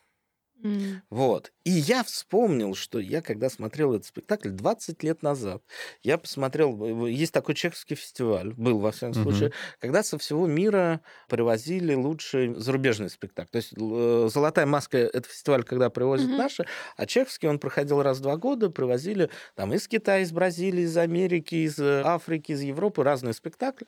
[1.09, 1.51] Вот.
[1.63, 5.63] И я вспомнил, что я, когда смотрел этот спектакль 20 лет назад,
[6.01, 9.13] я посмотрел, э, есть такой чеховский фестиваль, был, во всяком Мгм.
[9.13, 13.49] случае, когда со всего мира привозили лучший зарубежный спектакль.
[13.51, 16.37] То есть э, «Золотая маска»— это фестиваль, когда привозят Мгм.
[16.37, 16.65] наши,
[16.97, 20.97] а чеховский он проходил раз в два года, привозили там из Китая, из Бразилии, из
[20.97, 23.87] Америки, из э, Африки, из Европы разные спектакли.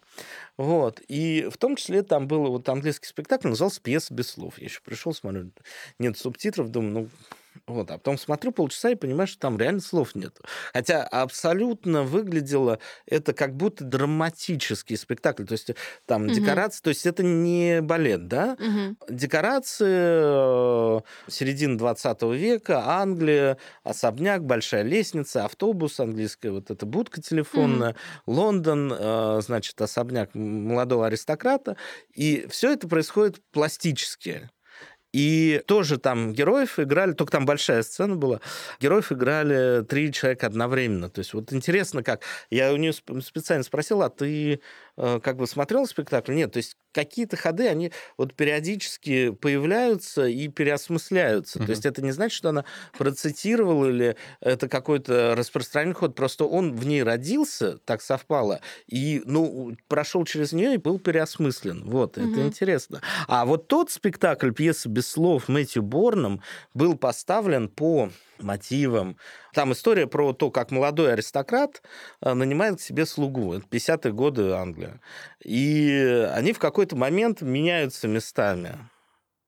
[0.58, 1.02] Вот.
[1.08, 4.58] И в том числе там был вот английский спектакль, назывался «Пьеса без слов».
[4.60, 5.52] Я еще пришел, смотрю,
[6.00, 7.10] нет субтитров, думаю, ну,
[7.68, 10.38] вот, а потом смотрю полчаса и понимаю, что там реально слов нет.
[10.74, 15.46] Хотя абсолютно выглядело это как будто драматический спектакль.
[15.46, 15.72] То есть
[16.06, 16.34] там Мгм.
[16.34, 18.56] декорации, то есть это не балет, да?
[18.60, 18.98] Мгм.
[19.10, 21.02] Декорации э,
[21.32, 27.96] середины 20 века, Англия, особняк, большая лестница, автобус, английская вот эта будка телефонная,
[28.28, 31.78] Лондон, э, значит, особняк молодого аристократа.
[32.14, 34.50] И все это происходит пластически.
[35.16, 38.42] И тоже там героев играли, только там большая сцена была,
[38.82, 41.10] героев играли три человека одновременно.
[41.10, 42.24] То есть вот интересно, как...
[42.50, 44.60] Я у нее сп- специально спросил, а ты
[44.98, 46.34] как бы смотрел спектакль?
[46.34, 51.60] Нет, то есть какие-то ходы, они вот периодически появляются и переосмысляются.
[51.60, 51.66] Мгм.
[51.66, 52.64] То есть это не значит, что она
[52.98, 59.76] процитировала или это какой-то распространенный ход, просто он в ней родился, так совпало, и, ну,
[59.90, 61.84] прошел через нее и был переосмыслен.
[61.86, 62.48] Вот, это Мгм.
[62.48, 63.02] интересно.
[63.28, 66.42] А вот тот спектакль, пьеса без слов Мэтью Борном,
[66.74, 68.10] был поставлен по
[68.40, 69.18] мотивам.
[69.54, 71.82] Там история про то, как молодой аристократ
[72.22, 73.54] э, нанимает к себе слугу.
[73.54, 75.02] Это 50-е годы Англия.
[75.44, 78.78] И они в какой-то момент меняются местами.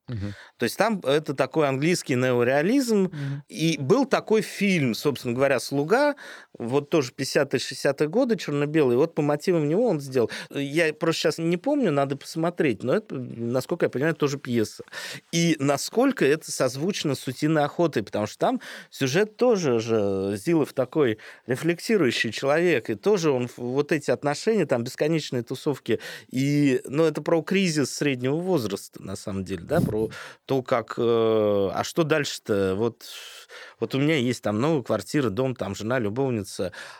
[0.08, 0.34] Мгм.
[0.56, 3.04] То есть там это такой английский неореализм.
[3.04, 3.42] Мгм.
[3.48, 6.16] И был такой фильм, собственно говоря, «Слуга»,
[6.58, 8.96] вот тоже 50-60-е годы, черно-белый.
[8.96, 10.30] Вот по мотивам него он сделал.
[10.50, 14.84] Я просто сейчас не помню, надо посмотреть, но это, насколько я понимаю, тоже пьеса.
[15.32, 21.18] И насколько это созвучно с «Утиной охотой», потому что там сюжет тоже же Зилов такой
[21.46, 26.00] рефлексирующий человек, и тоже он вот эти отношения, там бесконечные тусовки,
[26.30, 30.10] и, ну, это про кризис среднего возраста, на самом деле, да, про
[30.46, 30.94] то, как...
[30.96, 32.74] э, а что дальше-то?
[32.76, 33.04] Вот,
[33.80, 36.47] вот у меня есть там новая квартира, дом, там жена, любовница,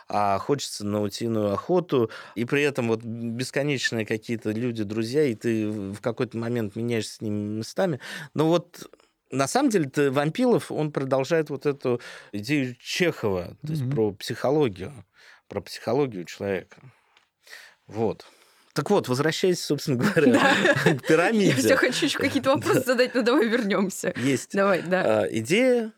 [0.07, 5.69] а хочется на утиную охоту, и при этом вот бесконечные какие-то люди, друзья, и ты
[5.69, 7.99] в какой-то момент меняешься с ними местами.
[8.33, 8.89] Но вот
[9.31, 13.91] на самом деле -то Вампилов, он продолжает вот эту идею Чехова, то есть Мгм.
[13.91, 15.05] про психологию,
[15.47, 16.77] про психологию человека.
[17.87, 18.25] Вот.
[18.73, 20.39] Так вот, возвращаясь, собственно говоря,
[20.83, 21.53] к Я пирамиде.
[21.55, 24.13] все хочу еще какие-то вопросы задать, но давай вернемся.
[24.17, 25.21] Есть Давай, да.
[25.23, 25.91] а, идея,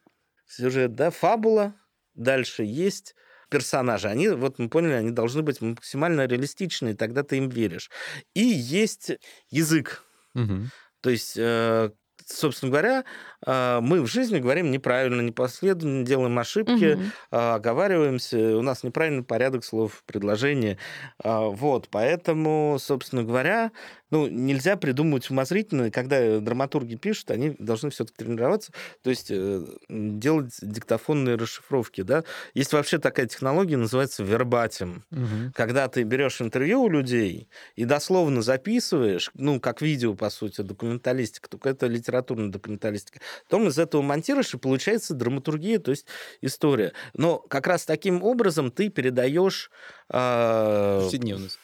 [0.47, 1.74] сюжет, да, фабула.
[2.14, 3.16] Дальше есть
[3.52, 7.91] персонажи, они, вот мы поняли, они должны быть максимально реалистичные, тогда ты им веришь.
[8.36, 9.12] И есть
[9.52, 10.04] язык.
[10.34, 10.72] Мгм.
[11.02, 11.91] То есть, э,
[12.38, 13.03] собственно говоря,
[13.45, 16.99] э, мы в жизни говорим неправильно, непоследовательно, делаем ошибки,
[17.32, 20.77] а, оговариваемся, у нас неправильный порядок слов, предложения.
[21.23, 23.71] А, Вот, поэтому, собственно говоря,
[24.11, 30.53] ну, нельзя придумывать умозрительно, когда драматурги пишут, они должны все-таки тренироваться, то есть э, делать
[30.61, 32.23] диктофонные расшифровки, да.
[32.53, 35.03] Есть вообще такая технология, называется вербатим.
[35.11, 35.53] Мгм.
[35.55, 41.49] Когда ты берешь интервью у людей и дословно записываешь, ну, как видео, по сути, документалистика,
[41.49, 41.88] только это
[42.22, 46.05] литературная документалистика, потом из этого монтируешь, и получается драматургия, то есть
[46.41, 46.93] история.
[47.13, 49.72] Но как раз таким образом ты передаешь...
[50.12, 51.59] э, Повседневность.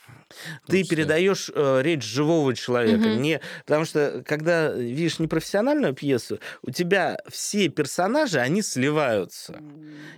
[0.68, 3.08] ты передаешь э, речь живого человека.
[3.08, 3.22] Мгм.
[3.22, 9.62] Не, потому что, когда видишь непрофессиональную пьесу, у тебя все персонажи, они сливаются.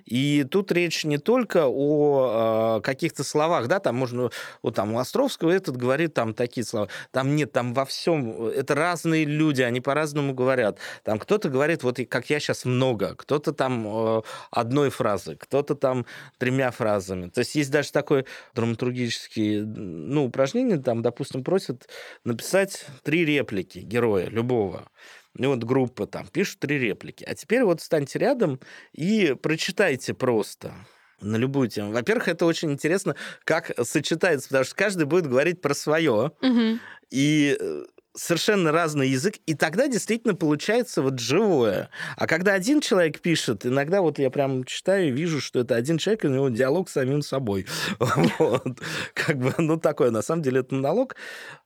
[0.06, 4.32] И тут речь не только о э, каких-то словах, да, там можно,
[4.64, 8.76] вот там у Островского этот говорит там такие слова, там нет, там во всем, это
[8.76, 10.80] разные люди, они по-разному говорят.
[11.04, 14.22] Там кто-то говорит, вот и как я сейчас много, кто-то там э,
[14.52, 16.06] одной фразой, кто-то там
[16.38, 17.30] тремя фразами.
[17.30, 18.19] То есть есть даже такое
[18.56, 21.90] драматургические, ну, упражнение, там, допустим, просят
[22.24, 24.90] написать три реплики героя любого.
[25.38, 27.24] И вот группа там пишут три реплики.
[27.24, 28.60] А теперь вот встаньте рядом
[28.94, 30.74] и прочитайте просто
[31.22, 31.92] на любую тему.
[31.92, 36.80] Во-первых, это очень интересно, как сочетается, потому что каждый будет говорить про свое, Мгм.
[37.12, 37.84] и э,
[38.16, 41.90] совершенно разный язык, и тогда действительно получается вот живое.
[42.18, 45.98] А когда один человек пишет, иногда вот я прям читаю и вижу, что это один
[45.98, 47.66] человек, и у него диалог с самим собой.
[48.40, 48.80] Вот.
[49.14, 51.16] Как бы, ну, такое, на самом деле, это монолог.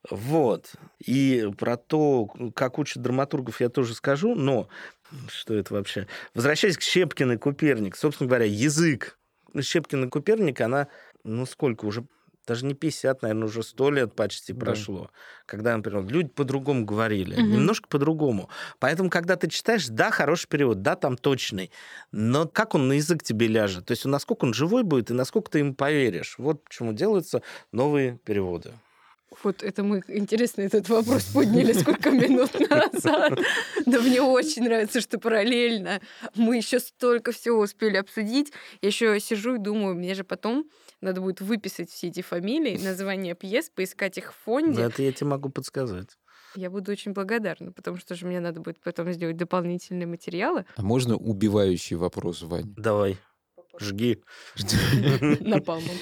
[0.10, 0.72] Вот.
[1.06, 4.68] И про то, как учат драматургов, я тоже скажу, но
[5.28, 6.08] что это вообще?
[6.34, 9.18] Возвращаясь к Щепкин и Куперник, собственно говоря, язык
[9.62, 10.88] Щепкин и Куперник, она,
[11.24, 12.06] ну, сколько уже
[12.48, 14.54] даже не 50, наверное, уже 100 лет почти Да.
[14.54, 15.12] прошло,
[15.46, 17.44] когда, например, люди по-другому говорили, Мгм.
[17.44, 18.50] немножко по-другому.
[18.80, 21.72] Поэтому, когда ты читаешь, да, хороший перевод, да, там точный,
[22.12, 23.86] но как он на язык тебе ляжет?
[23.86, 26.36] То есть насколько он живой будет и насколько ты ему поверишь?
[26.38, 27.42] Вот почему делаются
[27.72, 28.74] новые переводы.
[29.44, 33.40] Вот это мы, интересно, этот вопрос подняли сколько минут назад.
[33.86, 36.02] Да мне очень нравится, что параллельно
[36.36, 38.52] мы еще столько всего успели обсудить.
[38.82, 40.70] Я еще сижу и думаю, мне же потом
[41.02, 44.84] надо будет выписать все эти фамилии, названия пьес, поискать их в фонде.
[44.84, 46.18] Это я тебе могу подсказать.
[46.56, 50.82] Я буду очень благодарна, потому что же мне надо будет потом сделать дополнительные материалы А
[50.84, 52.74] можно убивающий вопрос, Вань?
[52.78, 53.18] Давай,
[53.80, 54.22] жги.
[55.40, 55.96] напалмом.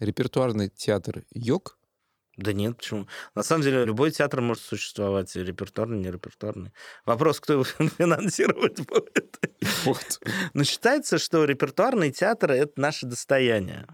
[0.00, 1.77] Репертуарный театр йог?
[2.38, 3.08] Да нет, почему?
[3.34, 6.70] На самом деле любой театр может существовать, и репертуарный, не репертуарный.
[7.04, 7.64] Вопрос, кто его
[7.98, 9.40] финансировать будет.
[9.84, 10.20] Вот.
[10.54, 13.88] Но считается, что репертуарный театр– это наше достояние.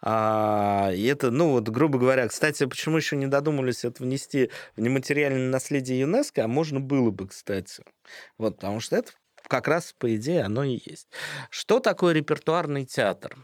[0.00, 4.80] А, и это, ну вот, грубо говоря, кстати, почему еще не додумались это внести в
[4.80, 7.82] нематериальное наследие ЮНЕСКО, а можно было бы, кстати.
[8.38, 9.10] Вот, потому что это
[9.48, 11.08] как раз, по идее, оно и есть.
[11.50, 13.36] Что такое репертуарный театр?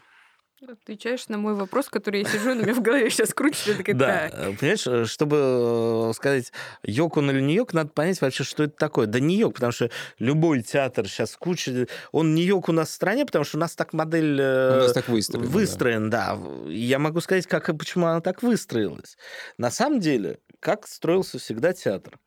[0.67, 3.77] Отвечаешь на мой вопрос, который я сижу, и у меня в голове сейчас крутится.
[3.77, 4.35] такая, Да, «Так».
[4.35, 6.53] э, понимаешь, э, чтобы э, сказать,
[6.83, 9.07] йог он или не йог, надо понять вообще, что это такое.
[9.07, 9.89] Да не йог, потому что
[10.19, 11.87] любой театр сейчас куча...
[12.11, 14.93] Он не йог у нас в стране, потому что у нас так модель У нас
[14.93, 15.47] так выстроено.
[15.47, 15.53] да.
[15.53, 16.39] выстроен, да.
[16.67, 19.17] И Я могу сказать, как и почему она так выстроилась.
[19.59, 22.19] На самом деле, как строился всегда театр?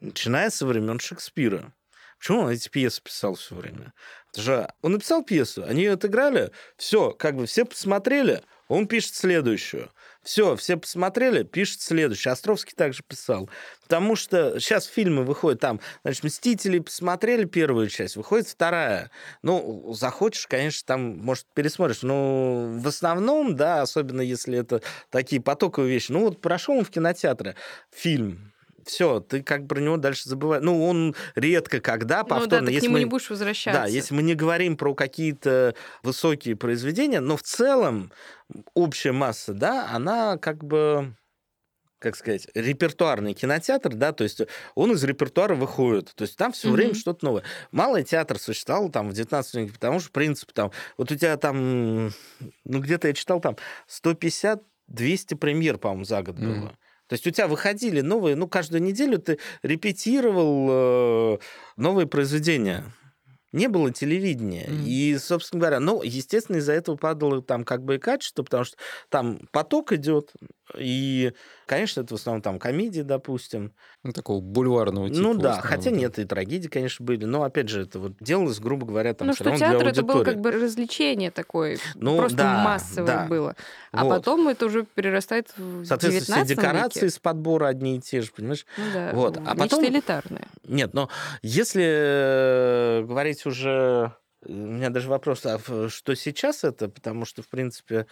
[0.00, 1.72] Начиная со времен Шекспира.
[2.18, 3.92] Почему он эти пьесы писал все время?
[4.32, 9.14] Потому что он написал пьесу, они ее отыграли, все, как бы все посмотрели, он пишет
[9.14, 9.90] следующую.
[10.22, 12.34] Все, все посмотрели, пишет следующую.
[12.34, 13.48] Островский также писал.
[13.82, 19.10] Потому что сейчас фильмы выходят там, значит, «Мстители» посмотрели первую часть, выходит вторая.
[19.42, 22.02] Ну, захочешь, конечно, там, может, пересмотришь.
[22.02, 26.12] Но в основном, да, особенно если это такие потоковые вещи.
[26.12, 27.54] Ну, вот прошел он в кинотеатре
[27.90, 28.52] фильм,
[28.88, 30.62] все, ты как бы про него дальше забываешь.
[30.64, 32.66] Ну, он редко когда Ну да, повторно.
[32.66, 33.80] ты к если нему мы- не будешь возвращаться.
[33.82, 38.12] да, если мы не говорим про какие-то высокие произведения, но в целом
[38.74, 41.14] общая масса, да, она как бы
[42.00, 44.40] как сказать, репертуарный кинотеатр, да, то есть
[44.76, 46.76] он из репертуара выходит, то есть там все Мгм.
[46.76, 47.42] время что-то новое.
[47.72, 52.12] Малый театр существовал там в 19 веке, потому что принцип там, вот у тебя там,
[52.64, 53.56] ну где-то я читал там
[53.88, 56.72] 150-200 премьер, по-моему, за год было.
[57.08, 61.38] То есть у тебя выходили новые, ну каждую неделю ты репетировал э,
[61.76, 62.84] новые произведения.
[63.52, 64.66] Не было телевидения.
[64.68, 64.84] Мгм.
[64.86, 68.76] И, собственно говоря, ну, естественно, из-за этого падало там как бы и качество, потому что
[69.08, 70.32] там поток идет,
[70.76, 71.32] и,
[71.66, 73.72] конечно, это в основном там комедии, допустим.
[74.04, 75.20] Ну, такого бульварного типа.
[75.20, 78.86] ну да, хотя нет, и трагедии, конечно, были, но, опять же, это вот делалось, грубо
[78.86, 83.06] говоря, там ну, что театр это было как бы развлечение такое, Ну, просто да, массовое
[83.06, 83.26] да.
[83.26, 83.56] было.
[83.92, 84.10] А Вот.
[84.16, 87.14] потом это уже перерастает в Соответственно, все 19 декорации веке.
[87.14, 88.66] с подбора одни и те же, понимаешь?
[88.76, 90.48] Ну да, Вот, а нечто потом- элитарное.
[90.66, 91.08] Нет, но
[91.42, 93.04] если э,
[93.38, 94.12] говорить уже...
[94.46, 95.58] У меня даже вопрос, а
[95.88, 96.88] что сейчас это?
[96.88, 98.06] Потому что, в принципе,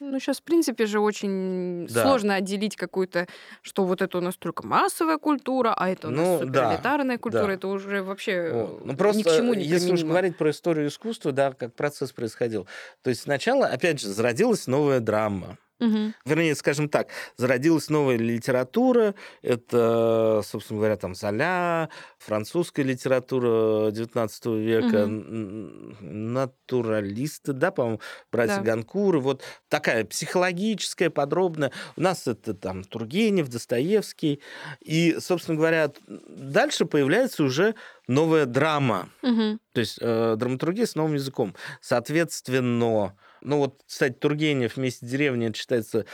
[0.00, 2.02] Ну, сейчас, в принципе, же очень Да.
[2.02, 3.26] сложно отделить какую-то,
[3.60, 7.18] что вот это у нас только массовая культура, а это у нас Ну, да, суперэлитарная
[7.18, 7.48] культура.
[7.48, 7.52] да.
[7.52, 8.80] Это уже вообще Вот.
[8.80, 10.08] э, Ну, просто, ни к чему не если уж применимо.
[10.12, 12.66] говорить про историю искусства, да, как процесс происходил.
[13.02, 15.58] То есть сначала, опять же, зародилась новая драма.
[15.78, 16.14] Мгм.
[16.24, 19.14] Вернее, скажем так, зародилась новая литература.
[19.42, 28.00] Это, собственно говоря, там Золя, французская литература XIX века, н- натуралисты, да, по-моему,
[28.32, 28.62] братья Да.
[28.62, 29.20] Ганкуры.
[29.20, 31.72] Вот такая психологическая, подробная.
[31.96, 34.40] У нас это там Тургенев, Достоевский.
[34.80, 37.74] И, собственно говоря, дальше появляется уже
[38.08, 39.10] новая драма.
[39.22, 39.60] Мгм.
[39.72, 41.54] То есть э, драматургия с новым языком.
[41.80, 46.06] Соответственно, ну вот, кстати, Тургенев вместе с деревней это считается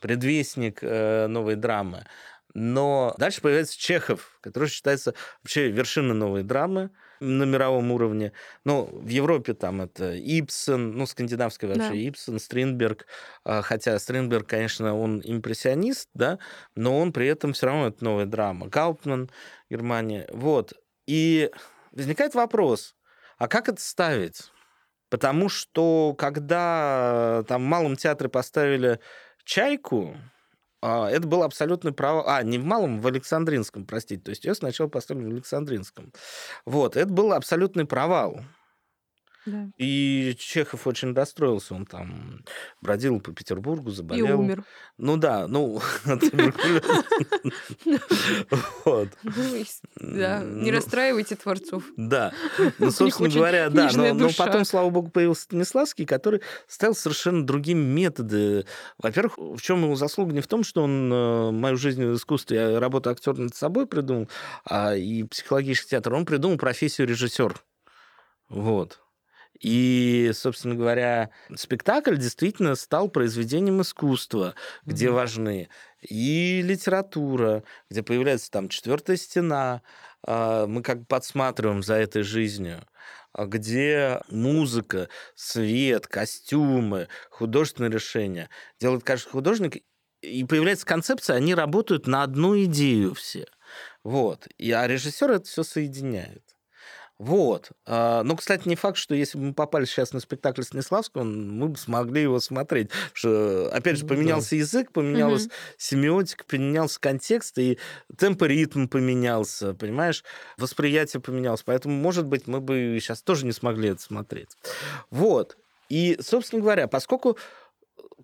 [0.00, 2.04] предвестник э, новой драмы.
[2.54, 8.32] Но дальше появляется Чехов, который считается вообще вершиной новой драмы на мировом уровне.
[8.64, 11.94] Ну, в Европе там это Ипсон, ну, скандинавский вообще Да.
[11.94, 13.06] Ипсон, Стринберг.
[13.44, 16.38] А, Хотя Стринберг, конечно, он импрессионист, да,
[16.74, 18.68] но он при этом все равно это новая драма.
[18.68, 19.30] Гауптман,
[19.68, 20.26] Германия.
[20.32, 20.72] Вот.
[21.06, 21.50] И
[21.92, 22.94] возникает вопрос,
[23.36, 24.50] а как это ставить?
[25.10, 29.00] Потому что когда там в Малом театре поставили
[29.44, 30.16] «Чайку»,
[30.80, 32.36] а, это был абсолютный право...
[32.36, 34.22] А, не в Малом, в Александринском, простите.
[34.22, 36.12] То есть ее сначала поставили в Александринском.
[36.64, 38.40] Вот, это был абсолютный провал.
[39.50, 39.70] Да.
[39.78, 41.74] И Чехов очень расстроился.
[41.74, 42.44] Он там
[42.80, 44.40] бродил по Петербургу, И заболел.
[44.40, 44.64] умер.
[44.98, 45.80] Ну да, ну.
[48.84, 49.08] Вот.
[49.22, 49.64] Ну, и
[49.96, 51.84] Да, не Ну, расстраивайте творцов.
[51.96, 52.32] Да.
[52.78, 53.90] Ну, собственно говоря, да.
[53.94, 58.66] Но, потом, слава богу, появился Станиславский, который ставил совершенно другие методы.
[58.98, 62.56] Во-первых, в чем его заслуга не в том, что он э, мою жизнь в искусстве,
[62.56, 64.28] я работу актер над собой придумал,
[64.64, 67.54] а и психологический театр, он придумал профессию режиссер.
[68.48, 69.00] Вот.
[69.60, 74.54] И, собственно говоря, спектакль действительно стал произведением искусства,
[74.86, 75.14] где Мгм.
[75.14, 75.68] важны
[76.00, 79.82] и литература, где появляется там четвертая стена,
[80.26, 82.84] а, мы как бы подсматриваем за этой жизнью,
[83.32, 88.48] а где музыка, свет, костюмы, художественные решения
[88.80, 89.82] делает каждый художник,
[90.22, 93.46] и появляется концепция, они работают на одну идею все.
[94.04, 94.48] Вот.
[94.58, 96.57] И, а режиссер это все соединяет.
[97.18, 97.70] Вот.
[97.84, 101.68] А, Ну, кстати, не факт, что если бы мы попали сейчас на спектакль Станиславского, мы
[101.68, 102.90] бы смогли его смотреть.
[102.90, 104.14] Потому что, опять же, Ну да.
[104.14, 105.52] поменялся язык, поменялась Мгм.
[105.78, 107.78] семиотика, поменялся контекст, и
[108.16, 110.22] темп и ритм поменялся, понимаешь?
[110.58, 111.62] Восприятие поменялось.
[111.64, 114.50] Поэтому, может быть, мы бы сейчас тоже не смогли это смотреть.
[115.10, 115.56] Вот.
[115.88, 117.38] И, собственно говоря, поскольку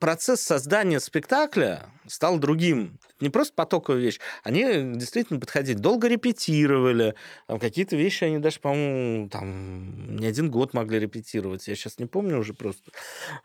[0.01, 2.99] процесс создания спектакля стал другим.
[3.20, 4.20] Не просто потоковая вещь.
[4.42, 4.62] Они
[4.97, 5.76] действительно подходили.
[5.76, 7.14] Долго репетировали.
[7.47, 11.66] Какие-то вещи они даже, по-моему, там не один год могли репетировать.
[11.68, 12.90] Я сейчас не помню уже просто.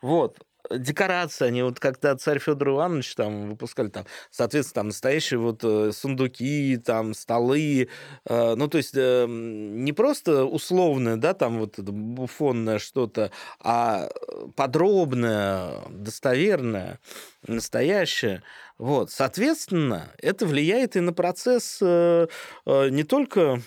[0.02, 0.38] Вот.
[0.70, 5.92] Декорации, они вот когда царь Федор Иванович там выпускали, там, соответственно, там настоящие вот э,
[5.92, 7.88] сундуки, там, столы,
[8.26, 14.08] э, ну, то есть э, не просто условное, да, там вот буфонное что-то, а
[14.56, 16.98] подробное, достоверное,
[17.46, 18.42] настоящее.
[18.78, 22.28] Вот, соответственно, это влияет и на процесс э,
[22.66, 23.60] э, не только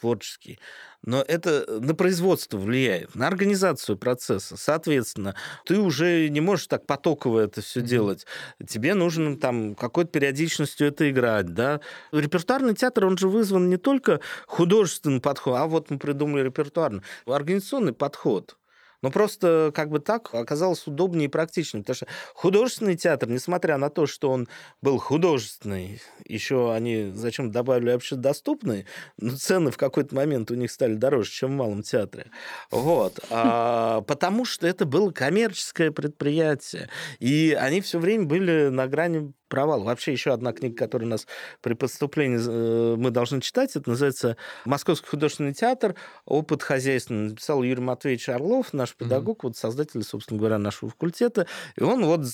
[0.00, 0.58] творческий,
[1.04, 4.56] но это на производство влияет, на организацию процесса.
[4.56, 5.34] Соответственно,
[5.64, 7.88] ты уже не можешь так потоково это все Мгм.
[7.88, 8.26] делать.
[8.68, 11.80] Тебе нужно там какой-то периодичностью это играть, да.
[12.12, 17.92] Репертуарный театр, он же вызван не только художественным подходом, а вот мы придумали репертуарный, организационный
[17.94, 18.56] подход.
[19.02, 23.90] Но просто как бы так оказалось удобнее и практичнее, потому что художественный театр, несмотря на
[23.90, 24.48] то, что он
[24.82, 28.86] был художественный, еще они зачем добавили вообще доступный,
[29.18, 32.26] но цены в какой-то момент у них стали дороже, чем в малом театре.
[32.70, 33.20] Вот.
[33.30, 36.88] А, потому что это было коммерческое предприятие,
[37.18, 39.84] и они все время были на грани провала.
[39.84, 41.26] Вообще еще одна книга, которая у нас
[41.60, 45.94] при поступлении э, мы должны читать, это называется «Московский художественный театр.
[46.24, 47.30] Опыт хозяйственный».
[47.30, 51.46] Написал Юрий Матвеевич Орлов, наш педагог, вот создатель, собственно говоря, нашего факультета.
[51.76, 52.24] И он вот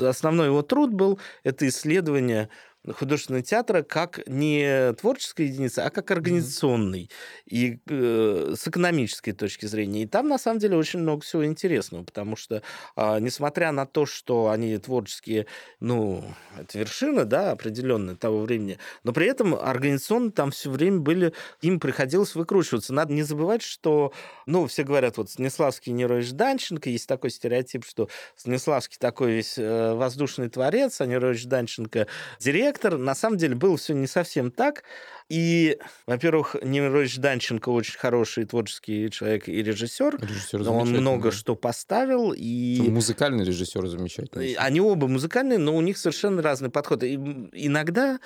[0.00, 2.48] основной его труд был это исследование
[2.92, 7.10] художественного театра как не творческая единица, а как организационный
[7.46, 10.02] и э, с экономической точки зрения.
[10.02, 12.62] И там, на самом деле, очень много всего интересного, потому что,
[12.96, 15.46] э, несмотря на то, что они творческие,
[15.80, 16.24] ну,
[16.58, 21.80] это вершина, да, определенная того времени, но при этом организационно там все время были, им
[21.80, 22.94] приходилось выкручиваться.
[22.94, 24.12] Надо не забывать, что,
[24.46, 29.94] ну, все говорят, вот Станиславский Нерович Данченко, есть такой стереотип, что Станиславский такой весь э,
[29.94, 32.06] воздушный творец, а Нерович Данченко
[32.38, 32.77] директор.
[32.84, 34.84] На самом деле было все не совсем так.
[35.28, 40.18] И, во-первых, Немирович Данченко очень хороший творческий человек и режиссер.
[40.20, 41.36] Режиссер Он много да.
[41.36, 42.32] что поставил.
[42.34, 42.80] И...
[42.88, 44.54] Музыкальный режиссер замечательный.
[44.54, 47.02] Они оба музыкальные, но у них совершенно разный подход.
[47.02, 47.14] И
[47.52, 48.20] иногда,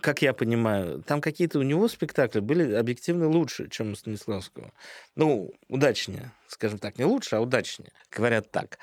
[0.00, 4.72] как я понимаю, там какие-то у него спектакли были объективно лучше, чем у Станиславского.
[5.14, 7.92] Ну, удачнее, скажем так, не лучше, а удачнее.
[8.10, 8.78] Говорят так.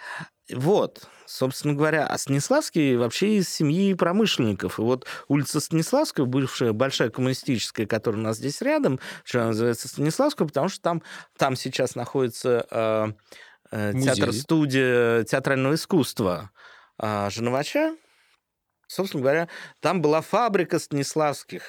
[0.51, 4.77] Вот, собственно говоря, а Станиславский вообще из семьи промышленников.
[4.77, 9.87] И вот улица Станиславская, бывшая большая коммунистическая, которая у нас здесь рядом, что она называется
[9.87, 11.01] Станиславская, потому что там,
[11.37, 13.07] там сейчас находится э,
[13.71, 16.51] э, театр-студия театрального искусства
[16.99, 17.95] э, Женовача.
[18.87, 19.47] Собственно говоря,
[19.79, 21.63] там была фабрика Станиславских.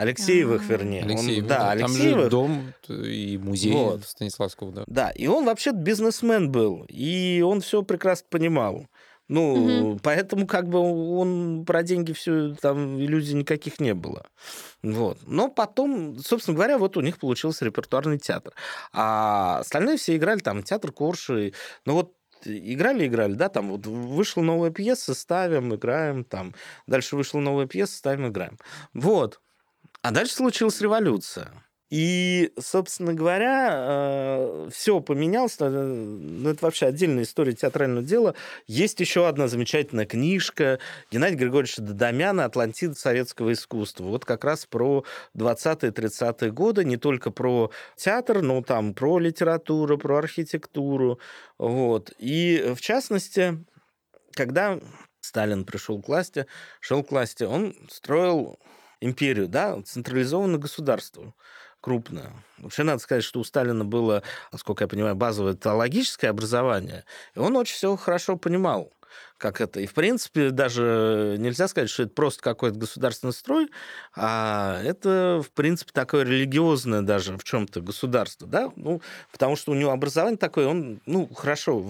[0.00, 1.02] Алексеевых, вернее.
[1.02, 1.70] Алексеев, он, да, да.
[1.72, 2.14] Алексеевых.
[2.14, 2.72] Там же дом
[3.06, 4.04] и музей Вот.
[4.04, 4.84] Станиславского, да.
[4.86, 8.86] Да, и он вообще бизнесмен был, и он все прекрасно понимал.
[9.28, 9.98] Ну, Мгм.
[10.00, 14.26] поэтому как бы он про деньги все там иллюзий никаких не было.
[14.82, 15.18] Вот.
[15.24, 18.52] Но потом, собственно говоря, вот у них получился репертуарный театр.
[18.92, 21.52] А остальные все играли там театр Корши.
[21.86, 22.12] Ну вот
[22.44, 26.52] играли, играли, да, там вот вышла новая пьеса, ставим, играем, там.
[26.88, 28.58] Дальше вышла новая пьеса, ставим, играем.
[28.94, 29.40] Вот.
[30.02, 31.52] А дальше случилась революция.
[31.90, 35.56] И, собственно говоря, все поменялось.
[35.58, 38.36] э, Ну, это вообще отдельная история театрального дела.
[38.68, 40.78] Есть еще одна замечательная книжка
[41.10, 44.04] Геннадия Григорьевича Додомяна «Атлантида советского искусства».
[44.04, 50.18] Вот как раз про 20-30-е годы, не только про театр, но там про литературу, про
[50.18, 51.18] архитектуру.
[51.58, 52.12] Вот.
[52.18, 53.64] И, в частности,
[54.34, 54.78] когда
[55.20, 56.46] Сталин пришел к власти,
[56.78, 58.60] шел к власти, он строил
[59.00, 61.34] империю, да, централизованное государство
[61.80, 62.32] крупное.
[62.58, 64.22] Вообще надо сказать, что у Сталина было,
[64.52, 68.92] насколько я понимаю, базовое теологическое образование, и он очень все хорошо понимал
[69.40, 69.80] как это.
[69.80, 73.68] И, в принципе, даже нельзя сказать, что это просто какой-то государственный строй,
[74.14, 79.00] а это, в принципе, такое религиозное даже в чем-то государство, да, ну,
[79.32, 81.84] потому что у него образование такое, он, ну, хорошо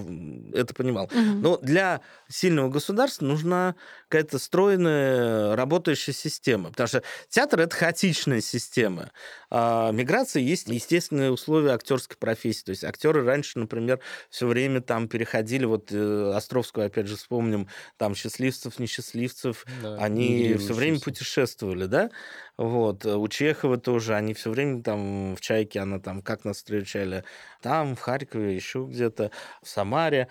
[0.54, 1.10] это понимал.
[1.12, 1.42] Мгм.
[1.42, 3.74] Но для сильного государства нужна
[4.08, 9.10] какая-то стройная, работающая система, потому что театр— это хаотичная система.
[9.50, 12.64] А миграция есть естественные условия актерской профессии.
[12.64, 13.98] То есть актеры раньше, например,
[14.28, 20.54] все время там переходили, вот э, Островского, опять же, вспомним, там счастливцев, несчастливцев, Да, они
[20.54, 22.10] все время путешествовали, да?
[22.56, 23.06] Вот.
[23.06, 27.24] У Чехова тоже, они все время там в Чайке, она там как нас встречали,
[27.62, 29.30] там, в Харькове, еще где-то,
[29.62, 30.28] в Самаре.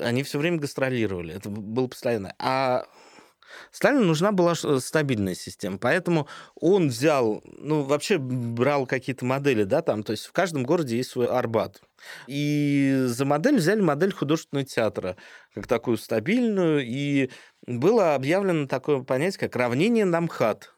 [0.00, 1.34] Они все время гастролировали.
[1.34, 2.34] Это было постоянно.
[2.38, 2.86] А
[3.70, 10.02] Сталину нужна была стабильная система, поэтому он взял, ну, вообще брал какие-то модели, да, там,
[10.02, 11.80] то есть в каждом городе есть свой Арбат.
[12.26, 15.16] И за модель взяли модель художественного театра,
[15.54, 17.30] как такую стабильную, и
[17.66, 20.74] было объявлено такое понятие, как равнение на МХАТ.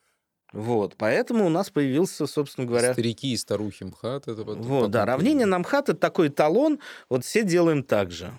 [0.52, 4.28] Вот, поэтому у нас появился, собственно говоря, Старики и старухи МХАТ.
[4.28, 6.78] Это вот да, равнение на МХАТ это такой эталон,
[7.10, 8.32] вот все делаем так же.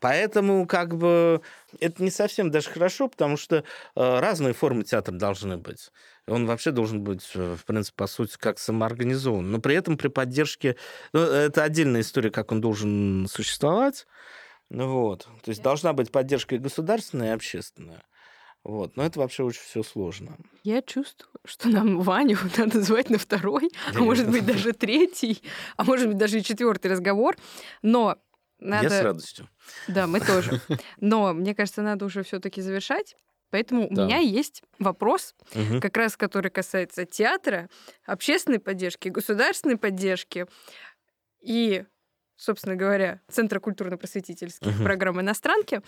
[0.00, 1.40] Поэтому, как бы,
[1.80, 3.62] это не совсем даже хорошо, потому что э,
[3.94, 5.90] разные формы театра должны быть.
[6.26, 9.50] Он вообще должен быть, э, в принципе, по сути, как самоорганизован.
[9.50, 10.76] Но при этом при поддержке...
[11.12, 14.06] Ну, это отдельная история, как он должен существовать.
[14.70, 15.28] Ну Вот.
[15.42, 18.02] То есть должна быть поддержка и государственная, и общественная.
[18.64, 18.96] Вот.
[18.96, 20.36] Но это вообще очень все сложно.
[20.62, 25.42] Я чувствую, что нам Ваню надо звать на второй, а может быть даже третий,
[25.76, 27.36] а может быть даже и четвертый разговор.
[27.82, 28.18] Но
[28.68, 28.84] надо...
[28.84, 29.48] Я с радостью.
[29.88, 30.60] Да, мы тоже.
[31.00, 33.16] Но мне кажется, надо уже все-таки завершать.
[33.50, 34.04] Поэтому у Да.
[34.06, 35.80] меня есть вопрос, Мгм.
[35.80, 37.68] как раз который касается театра,
[38.06, 40.46] общественной поддержки, государственной поддержки
[41.40, 41.84] и,
[42.36, 44.84] собственно говоря, Центра культурно-просветительских Мгм.
[44.84, 45.82] программ «Иностранки».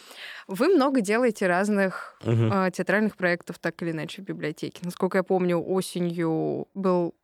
[0.47, 2.51] Вы много делаете разных Мгм.
[2.53, 4.81] а, театральных проектов, так или иначе, в библиотеке.
[4.85, 7.15] Насколько я помню, осенью был...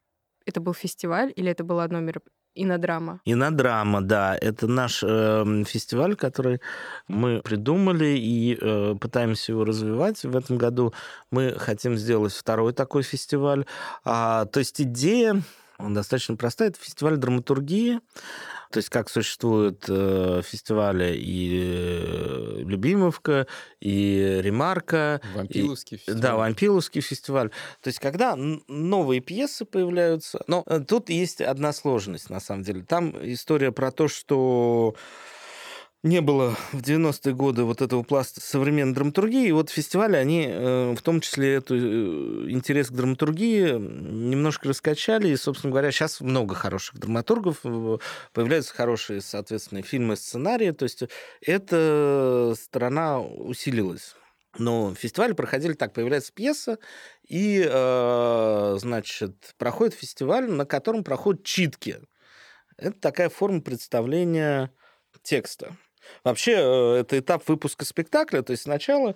[0.46, 2.39] Это был фестиваль или это было одно мероприятие?
[2.54, 3.20] Инодрама.
[3.24, 6.60] Инодрама, да, это наш э, фестиваль, который
[7.06, 10.22] мы придумали и э, пытаемся его развивать.
[10.24, 10.92] В этом году
[11.30, 13.66] мы хотим сделать второй такой фестиваль.
[14.04, 15.42] А, то есть идея
[15.78, 16.68] достаточно простая.
[16.68, 18.00] Это фестиваль драматургии.
[18.70, 23.48] То есть как существуют э, фестивали и э, Любимовка,
[23.80, 25.20] и Ремарка.
[25.34, 26.20] Вампиловский и, фестиваль.
[26.20, 27.50] Да, Вампиловский фестиваль.
[27.82, 30.42] То есть когда новые пьесы появляются...
[30.46, 32.84] Но э, тут есть одна сложность, на самом деле.
[32.84, 34.94] Там история про то, что
[36.02, 40.94] не было в 90-е годы вот этого пласта современной драматургии, и вот фестивали, они э,
[40.96, 46.54] в том числе эту э, интерес к драматургии немножко раскачали, и, собственно говоря, сейчас много
[46.54, 47.98] хороших драматургов, э,
[48.32, 51.02] появляются хорошие, соответственно, фильмы, сценарии, то есть
[51.42, 54.14] эта сторона усилилась.
[54.58, 56.78] Но фестивали проходили так, появляется пьеса,
[57.28, 57.62] и,
[58.80, 61.98] значит, проходит фестиваль, на котором проходят читки.
[62.76, 64.72] Это такая форма представления
[65.22, 65.76] текста.
[66.24, 69.14] Вообще, э, это этап выпуска спектакля, то есть сначала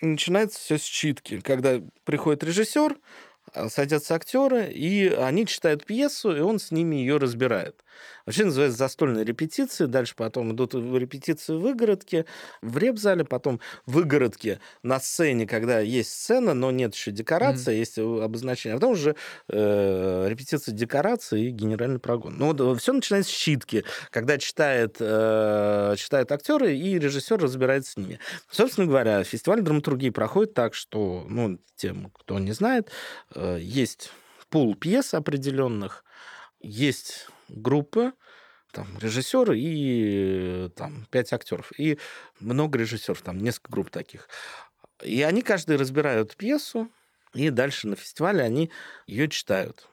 [0.00, 2.96] начинается все с читки, когда приходит режиссер,
[3.68, 7.82] садятся актеры, и они читают пьесу, и он с ними ее разбирает.
[8.26, 9.86] Вообще называется застольные репетиции.
[9.86, 12.26] Дальше потом идут репетиции в выгородке,
[12.62, 17.78] в репзале, потом в выгородке на сцене, когда есть сцена, но нет еще декорации, mm-hmm.
[17.78, 18.76] есть обозначение.
[18.76, 19.16] А потом уже
[19.48, 22.36] э, репетиция декорации и генеральный прогон.
[22.38, 27.92] Ну вот э, все начинается с щитки, когда читает, э, читают актеры, и режиссер разбирается
[27.92, 28.18] с ними.
[28.50, 32.90] Собственно говоря, фестиваль драматургии проходит так, что, ну, тем, кто не знает,
[33.34, 34.12] э, есть
[34.48, 36.04] пул пьес определенных,
[36.60, 38.12] есть группы,
[38.72, 41.72] там, режиссеры и там пять актеров.
[41.78, 41.98] И
[42.38, 44.28] много режиссеров, там несколько групп таких.
[45.02, 46.90] И они каждый разбирают пьесу,
[47.34, 48.70] и дальше на фестивале они
[49.06, 49.88] ее читают.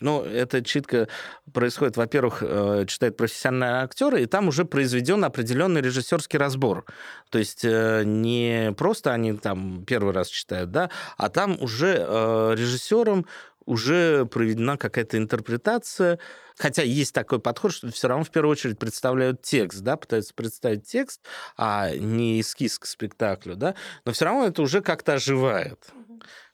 [0.00, 1.08] Но эта читка
[1.52, 6.84] происходит, во-первых, э, читают профессиональные актеры, и там уже произведен определенный режиссерский разбор.
[7.30, 12.54] То есть э, не просто они там первый раз читают, да, а там уже э,
[12.56, 13.26] режиссером
[13.66, 16.18] уже проведена какая-то интерпретация,
[16.56, 20.86] хотя есть такой подход, что все равно в первую очередь представляют текст, да, пытаются представить
[20.86, 21.20] текст,
[21.56, 23.74] а не эскиз к спектаклю, да,
[24.04, 25.90] но все равно это уже как-то оживает.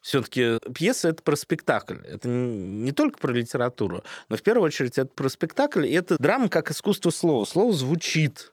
[0.07, 1.97] Все-таки пьеса это про спектакль.
[2.07, 5.85] Это не только про литературу, но в первую очередь это про спектакль.
[5.85, 7.45] И это драма как искусство слова.
[7.45, 8.53] Слово звучит.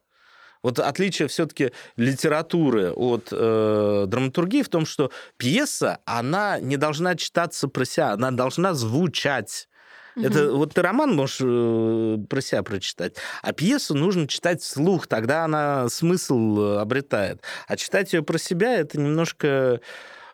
[0.64, 7.68] Вот отличие все-таки литературы от э, драматургии в том, что пьеса, она не должна читаться
[7.68, 9.70] про себя, она должна звучать.
[10.16, 10.26] Угу.
[10.26, 15.45] Это вот ты роман можешь э, про себя прочитать, а пьесу нужно читать вслух, тогда
[15.45, 17.43] она смысл э, обретает.
[17.68, 19.82] А читать ее про себя это немножко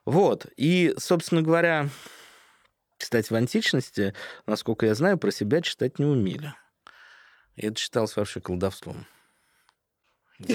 [0.10, 0.48] вот.
[0.58, 1.90] И, собственно говоря,
[2.98, 4.16] кстати, в античности,
[4.48, 6.54] насколько я знаю, про себя читать не умели.
[7.56, 9.06] И это считалось вообще колдовством.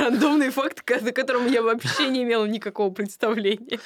[0.00, 3.78] Рандомный факт, о котором я вообще не имела никакого представления.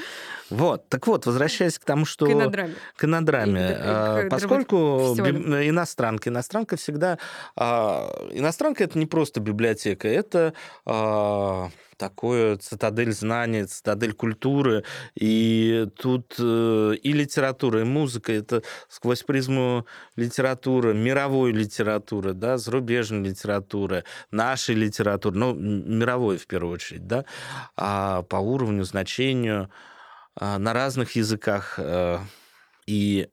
[0.51, 2.26] Вот, так вот, возвращаясь к тому, что...
[2.26, 2.74] К инодраме.
[2.97, 3.76] К инодраме.
[3.78, 7.18] А, поскольку иностранка, иностранка всегда...
[7.57, 10.55] А, иностранка— это не просто библиотека, это
[10.86, 11.70] а,
[12.03, 14.83] такое цитадель знаний, цитадель культуры.
[15.15, 19.87] И тут э, и литература, и музыка, это сквозь призму
[20.17, 27.25] литературы, мировой литературы, да, зарубежной литературы, нашей литературы, ну, мировой в первую очередь, да,
[27.77, 29.71] а по уровню, значению,
[30.35, 31.75] а, на разных языках.
[31.79, 32.19] Э,
[32.89, 33.29] и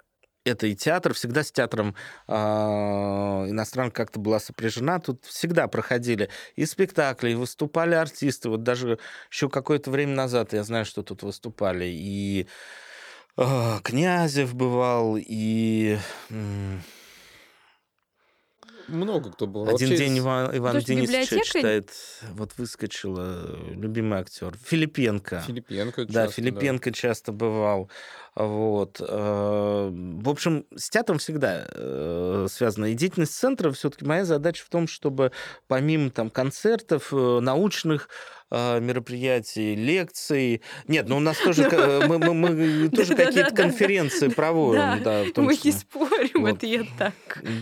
[0.50, 1.96] это и театр, всегда с театром
[2.28, 5.00] э, иностранка как-то была сопряжена.
[5.00, 8.50] Тут всегда проходили и спектакли, и выступали артисты.
[8.50, 9.00] Вот даже
[9.32, 11.86] еще какое-то время назад я знаю, что тут выступали.
[11.86, 12.48] И
[13.38, 15.98] э, Князев бывал, и...
[16.30, 16.78] Э,
[18.90, 19.64] много кто был.
[19.64, 19.98] Один Вообще...
[19.98, 21.46] день Иван, Иван Денисович библиотека...
[21.46, 21.92] читает.
[22.34, 24.56] Вот выскочила любимый актер.
[24.64, 25.44] Филипенко.
[25.48, 26.96] Филипенко Да, часто, Филипенко да.
[26.96, 27.90] часто бывал.
[28.36, 29.02] Вот.
[29.02, 32.86] Э, в общем, с театром всегда э, связана.
[32.86, 35.32] И деятельность центра все-таки моя задача в том, чтобы
[35.68, 38.10] помимо там концертов, э, научных
[38.52, 40.62] мероприятий, лекций.
[40.88, 41.70] Нет, ну у нас тоже
[42.08, 45.04] мы, мы, мы тоже какие-то конференции проводим.
[45.04, 47.14] Да, мы не спорим, это я так.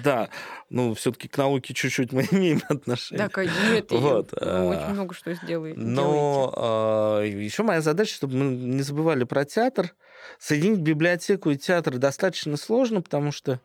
[0.03, 0.29] Да,
[0.69, 3.25] ну все-таки к науке чуть-чуть мы имеем отношение.
[3.25, 3.97] Да, конечно.
[3.97, 4.33] Вот.
[4.33, 5.79] очень много что сделаете.
[5.79, 9.93] Но еще моя задача, чтобы мы не забывали про театр,
[10.39, 13.59] Соединить библиотеку и театр достаточно сложно, потому что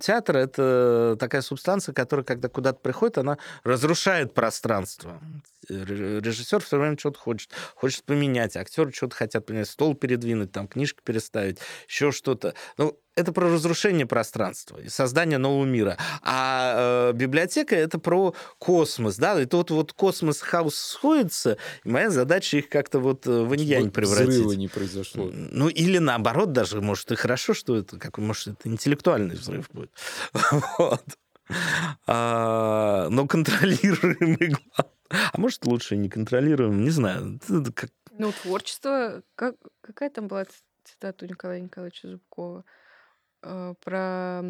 [0.00, 5.20] театр— это такая субстанция, которая, когда куда-то приходит, она разрушает пространство.
[5.68, 11.00] Режиссер все время что-то хочет, хочет поменять, актеры что-то хотят поменять, стол передвинуть, там книжку
[11.04, 12.54] переставить, еще что-то.
[12.78, 15.98] Ну, это про разрушение пространства и создание нового мира.
[16.22, 22.10] А э, библиотека это про космос, да, и тут вот космос хаос сходится, и моя
[22.10, 24.34] задача их как-то вот э, в инь превратить.
[24.34, 25.30] Взрыва не произошло.
[25.32, 29.90] Ну, или наоборот даже, может, и хорошо, что это, как, может, это интеллектуальный взрыв будет.
[30.78, 31.04] Вот.
[32.06, 34.56] А, но контролируемый
[35.10, 37.40] А может, лучше не контролируем, не знаю.
[38.18, 40.46] Ну, творчество, как, какая там была
[40.84, 42.64] цитата у Николая Николаевича Зубкова?
[43.42, 44.42] Э, про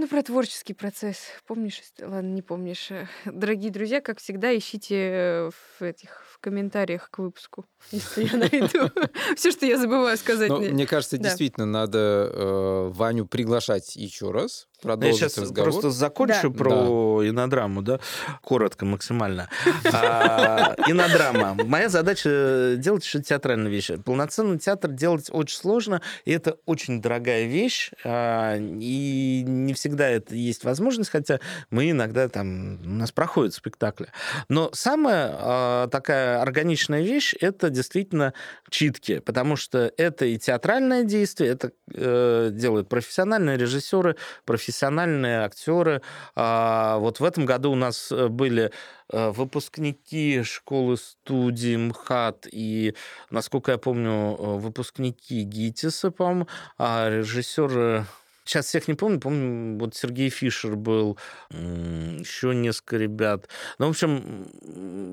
[0.00, 1.18] ну, про творческий процесс.
[1.46, 1.82] Помнишь?
[2.00, 2.88] Ладно, не помнишь.
[3.26, 8.90] Дорогие друзья, как всегда, ищите в этих в комментариях к выпуску, если я найду.
[9.36, 10.50] Все, что я забываю сказать.
[10.50, 15.72] Мне кажется, действительно, надо э, Ваню приглашать еще раз, продолжить Я сейчас разговор.
[15.72, 16.58] просто закончу да.
[16.58, 17.28] про да.
[17.28, 18.00] инодраму, да,
[18.42, 19.48] коротко, максимально.
[19.92, 21.54] А, инодрама.
[21.64, 23.96] Моя задача делать еще театральные вещи.
[23.96, 30.34] Полноценный театр делать очень сложно, и это очень дорогая вещь, а, и не всегда это
[30.34, 34.08] есть возможность, хотя мы иногда там, у нас проходят спектакли.
[34.48, 38.32] Но самая а, такая органичная вещь— это действительно
[38.70, 46.00] читки, потому что это и театральное действие, это э, делают профессиональные режиссеры, профессиональные профессиональные актеры.
[46.36, 48.70] А, вот в этом году у нас э, были
[49.12, 52.94] э, выпускники школы студии МХАТ и,
[53.30, 56.46] насколько я помню, э, выпускники ГИТИСа, по-моему,
[56.78, 58.06] а режиссеры
[58.50, 59.20] Сейчас всех не помню.
[59.20, 61.16] Помню, вот Сергей Фишер был,
[61.50, 63.48] еще несколько ребят.
[63.78, 64.48] Ну, в общем,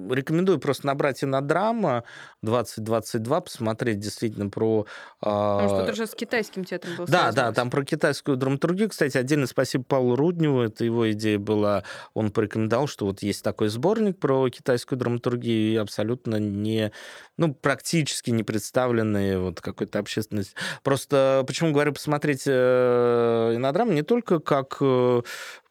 [0.10, 2.04] рекомендую просто набрать на драма
[2.42, 4.88] 2022, посмотреть действительно про...
[5.20, 8.90] Потому что это же с китайским театром был Да, да, там про китайскую драматургию.
[8.90, 10.62] Кстати, отдельно спасибо Павлу Рудневу.
[10.62, 11.84] Это его идея была.
[12.16, 16.92] Он порекомендовал, что вот есть такой сборник про китайскую драматургию и абсолютно не...
[17.38, 20.56] Ну, практически не представленные вот какой-то общественности.
[20.82, 22.48] Просто почему говорю посмотреть
[23.28, 25.22] э, инограмма не только как э,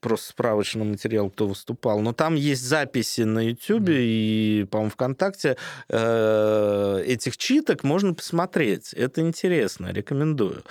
[0.00, 3.96] просто справочный материал, кто выступал, но там есть записи на YouTube mm.
[3.98, 5.57] и, по-моему, ВКонтакте
[5.88, 8.92] э, этих читок можно посмотреть.
[8.92, 10.62] Это интересно, рекомендую.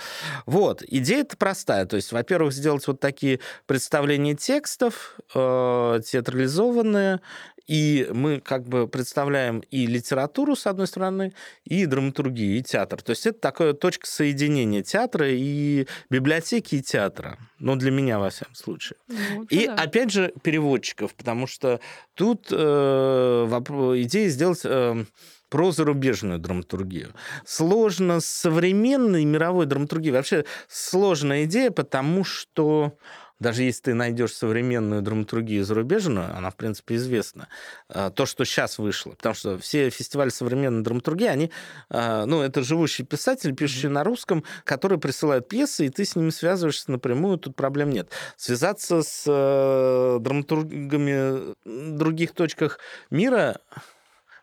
[0.46, 1.86] Вот, идея-то простая.
[1.86, 7.20] То есть, во-первых, сделать вот такие представления текстов, э, театрализованные,
[7.66, 11.32] и мы как бы представляем и литературу, с одной стороны,
[11.64, 13.02] и драматургию, и театр.
[13.02, 17.38] То есть это такая точка соединения театра и библиотеки, и театра.
[17.58, 18.98] Ну, для меня, во всяком случае.
[19.08, 19.74] Ну, и, да.
[19.74, 21.80] опять же, переводчиков, потому что
[22.14, 24.60] тут э, идея сделать...
[24.64, 25.04] Э,
[25.48, 27.14] про зарубежную драматургию.
[27.44, 30.12] Сложно с современной мировой драматургией.
[30.12, 32.98] Вообще сложная идея, потому что
[33.38, 37.48] даже если ты найдешь современную драматургию зарубежную, она, в принципе, известна.
[37.88, 39.10] А, то, что сейчас вышло.
[39.12, 41.50] Потому что все фестивали современной драматургии, они,
[41.90, 43.94] а, ну, это живущие писатели, пишущие mm-hmm.
[43.94, 48.10] на русском, которые присылают пьесы, и ты с ними связываешься напрямую, тут проблем нет.
[48.36, 52.78] Связаться с э, драматургами в других точках
[53.10, 53.60] мира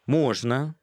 [0.05, 0.75] можно,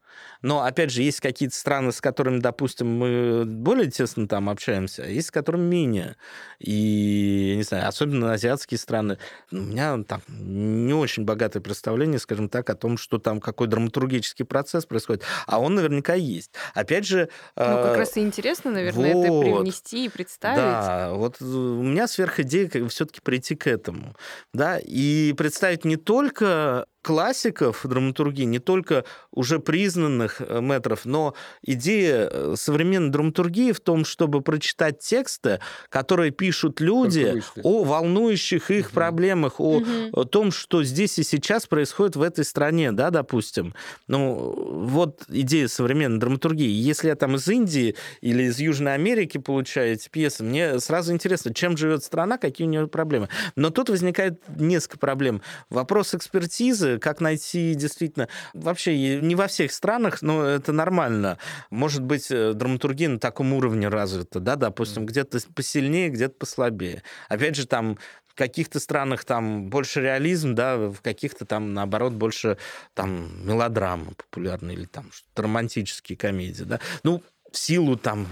[0.42, 5.06] но, опять же, есть какие-то страны, с которыми, допустим, мы более тесно там общаемся, а
[5.06, 6.16] есть с которыми менее.
[6.58, 9.18] И, не знаю, особенно азиатские страны.
[9.50, 14.44] У меня там не очень богатое представление, скажем так, о том, что там какой драматургический
[14.44, 15.22] процесс происходит.
[15.46, 16.52] А он наверняка есть.
[16.74, 17.28] Опять же...
[17.56, 20.56] Ну, как э, раз и интересно, наверное, вот, это привнести и представить.
[20.56, 24.14] Да, вот у меня сверхидея все-таки прийти к этому.
[24.52, 32.28] Да, и представить не только классиков драматургии, не только уже признанных э, метров, но идея
[32.30, 38.94] э, современной драматургии в том, чтобы прочитать тексты, которые пишут люди о волнующих их угу.
[38.94, 39.86] проблемах, о, угу.
[40.12, 43.74] о том, что здесь и сейчас происходит в этой стране, да, допустим.
[44.06, 44.54] Ну,
[44.86, 46.68] вот идея современной драматургии.
[46.68, 51.54] Если я там из Индии или из Южной Америки получаю эти пьесы, мне сразу интересно,
[51.54, 53.28] чем живет страна, какие у нее проблемы.
[53.56, 55.40] Но тут возникает несколько проблем.
[55.70, 58.28] Вопрос экспертизы, как найти действительно...
[58.54, 61.38] Вообще, не во всех странах, но это нормально.
[61.70, 67.02] Может быть, э, драматургия на таком уровне развита, да, допустим, где-то посильнее, где-то послабее.
[67.28, 72.58] Опять же, там в каких-то странах там больше реализм, да, в каких-то там, наоборот, больше
[72.94, 76.80] там мелодрамы популярные или там романтические комедии, да.
[77.02, 78.26] Ну, в силу там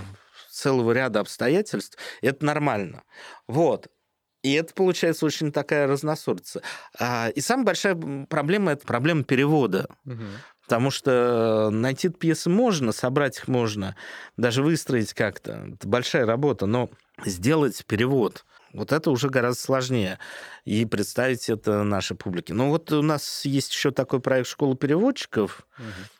[0.50, 3.02] целого ряда обстоятельств, это нормально.
[3.46, 3.88] Вот.
[4.42, 6.62] И это получается очень такая разносорца.
[6.98, 9.88] А, и самая большая проблема это проблема перевода.
[10.04, 10.22] Угу.
[10.62, 13.96] Потому что найти пьесы можно, собрать их можно,
[14.36, 15.66] даже выстроить как-то.
[15.74, 16.90] Это большая работа, но
[17.24, 18.44] сделать перевод
[18.74, 20.18] Вот это уже гораздо сложнее.
[20.64, 22.52] И представить это нашей публике.
[22.54, 25.66] Ну вот у нас есть еще такой проект «Школа переводчиков».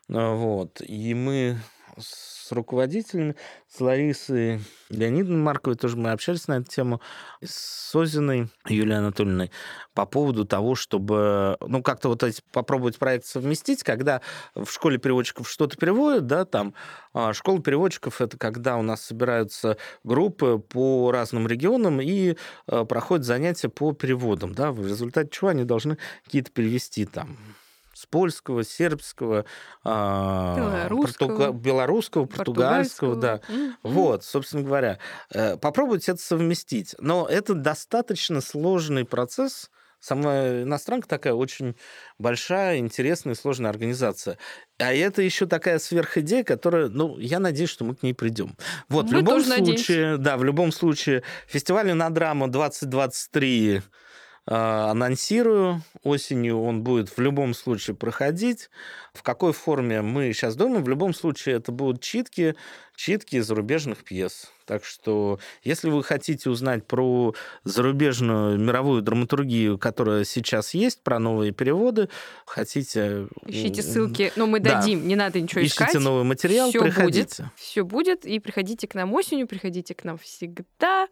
[0.08, 0.18] Угу.
[0.18, 0.80] Вот.
[0.80, 1.58] И мы
[2.00, 3.36] с руководителями,
[3.68, 7.00] с Ларисой Леонидовной Марковой тоже мы общались на эту тему,
[7.44, 9.50] с Озиной Юлией Анатольевной
[9.94, 14.22] по поводу того, чтобы, ну, как-то вот эти, попробовать проект совместить, когда
[14.54, 16.74] в школе переводчиков что-то переводят, да, там,
[17.12, 23.26] а школа переводчиков— это когда у нас собираются группы по разным регионам и а, проходят
[23.26, 27.36] занятия по переводам, да, в результате чего они должны какие-то перевести там
[27.98, 29.44] с польского, сербского,
[29.84, 31.50] белорусского, португа...
[31.50, 33.40] белорусского португальского, да.
[33.48, 33.72] Mm-hmm.
[33.82, 34.98] Вот, собственно говоря,
[35.34, 36.94] э, попробуйте это совместить.
[37.00, 39.68] Но это достаточно сложный процесс.
[39.98, 41.74] Сама иностранка такая очень
[42.20, 44.38] большая, интересная и сложная организация.
[44.78, 48.56] А это еще такая сверхидея, которая, ну, я надеюсь, что мы к ней придем.
[48.88, 50.18] Вот, мы в любом случае, надеемся.
[50.18, 53.82] да, в любом случае, фестиваль на драма 2023 а,
[54.48, 55.82] анонсирую.
[56.02, 58.70] Осенью он будет в любом случае проходить.
[59.12, 60.84] В какой форме мы сейчас думаем.
[60.84, 62.54] В любом случае это будут читки,
[62.96, 64.50] читки зарубежных пьес.
[64.64, 67.34] Так что, если вы хотите узнать про
[67.64, 72.08] зарубежную мировую драматургию, которая сейчас есть, про новые переводы,
[72.46, 73.28] хотите...
[73.46, 75.06] Ищите ссылки, но ну, мы дадим, да.
[75.06, 75.88] не надо ничего Ищите искать.
[75.88, 77.42] Ищите новый материал, Всё приходите.
[77.44, 81.08] Будет, все будет, и приходите к нам осенью, приходите к нам всегда.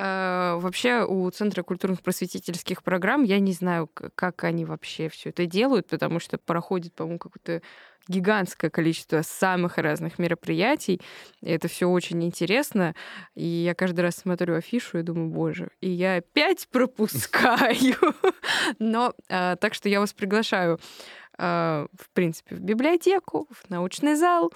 [0.00, 5.44] А, вообще у Центра культурных просветительских программ я не знаю, как они вообще все это
[5.44, 7.62] делают, потому что проходит, по-моему, какое-то
[8.06, 11.00] гигантское количество самых разных мероприятий.
[11.40, 12.94] И это все очень интересно.
[13.34, 17.96] И я каждый раз смотрю афишу и думаю, боже, и я опять пропускаю.
[18.78, 20.78] Но а, так что я вас приглашаю,
[21.36, 24.52] а, в принципе, в библиотеку, в научный зал.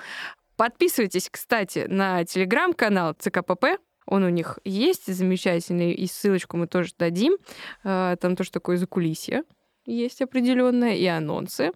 [0.56, 7.36] Подписывайтесь, кстати, на телеграм-канал ЦКПП он у них есть замечательный, и ссылочку мы тоже дадим.
[7.84, 9.42] А, там тоже такое закулисье
[9.86, 11.72] есть определенное, и анонсы.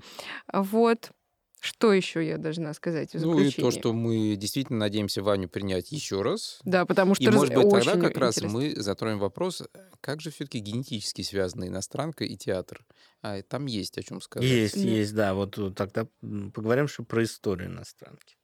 [0.53, 1.11] Вот.
[1.59, 5.91] Что еще я должна сказать в Ну и то, что мы действительно надеемся Ваню принять
[5.91, 6.61] еще раз.
[6.65, 7.35] Да, потому что и, раз...
[7.35, 8.21] может быть, тогда как интересно.
[8.21, 9.63] раз мы затронем вопрос,
[10.01, 12.85] как же все-таки генетически связаны иностранка и театр.
[13.23, 14.49] А там есть о чем сказать.
[14.49, 14.81] Есть, да.
[14.89, 15.35] есть, да.
[15.35, 18.36] Вот тогда поговорим что про историю иностранки.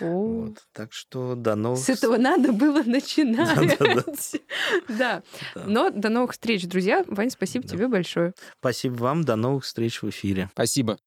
[0.00, 0.66] Вот.
[0.72, 1.78] Так что до новых...
[1.78, 3.78] С этого надо было начинать.
[4.88, 5.22] Да.
[5.54, 7.04] Но до новых встреч, друзья.
[7.08, 8.32] Вань, спасибо тебе большое.
[8.60, 9.24] Спасибо вам.
[9.24, 10.50] До новых встреч в эфире.
[10.52, 10.98] Спасибо.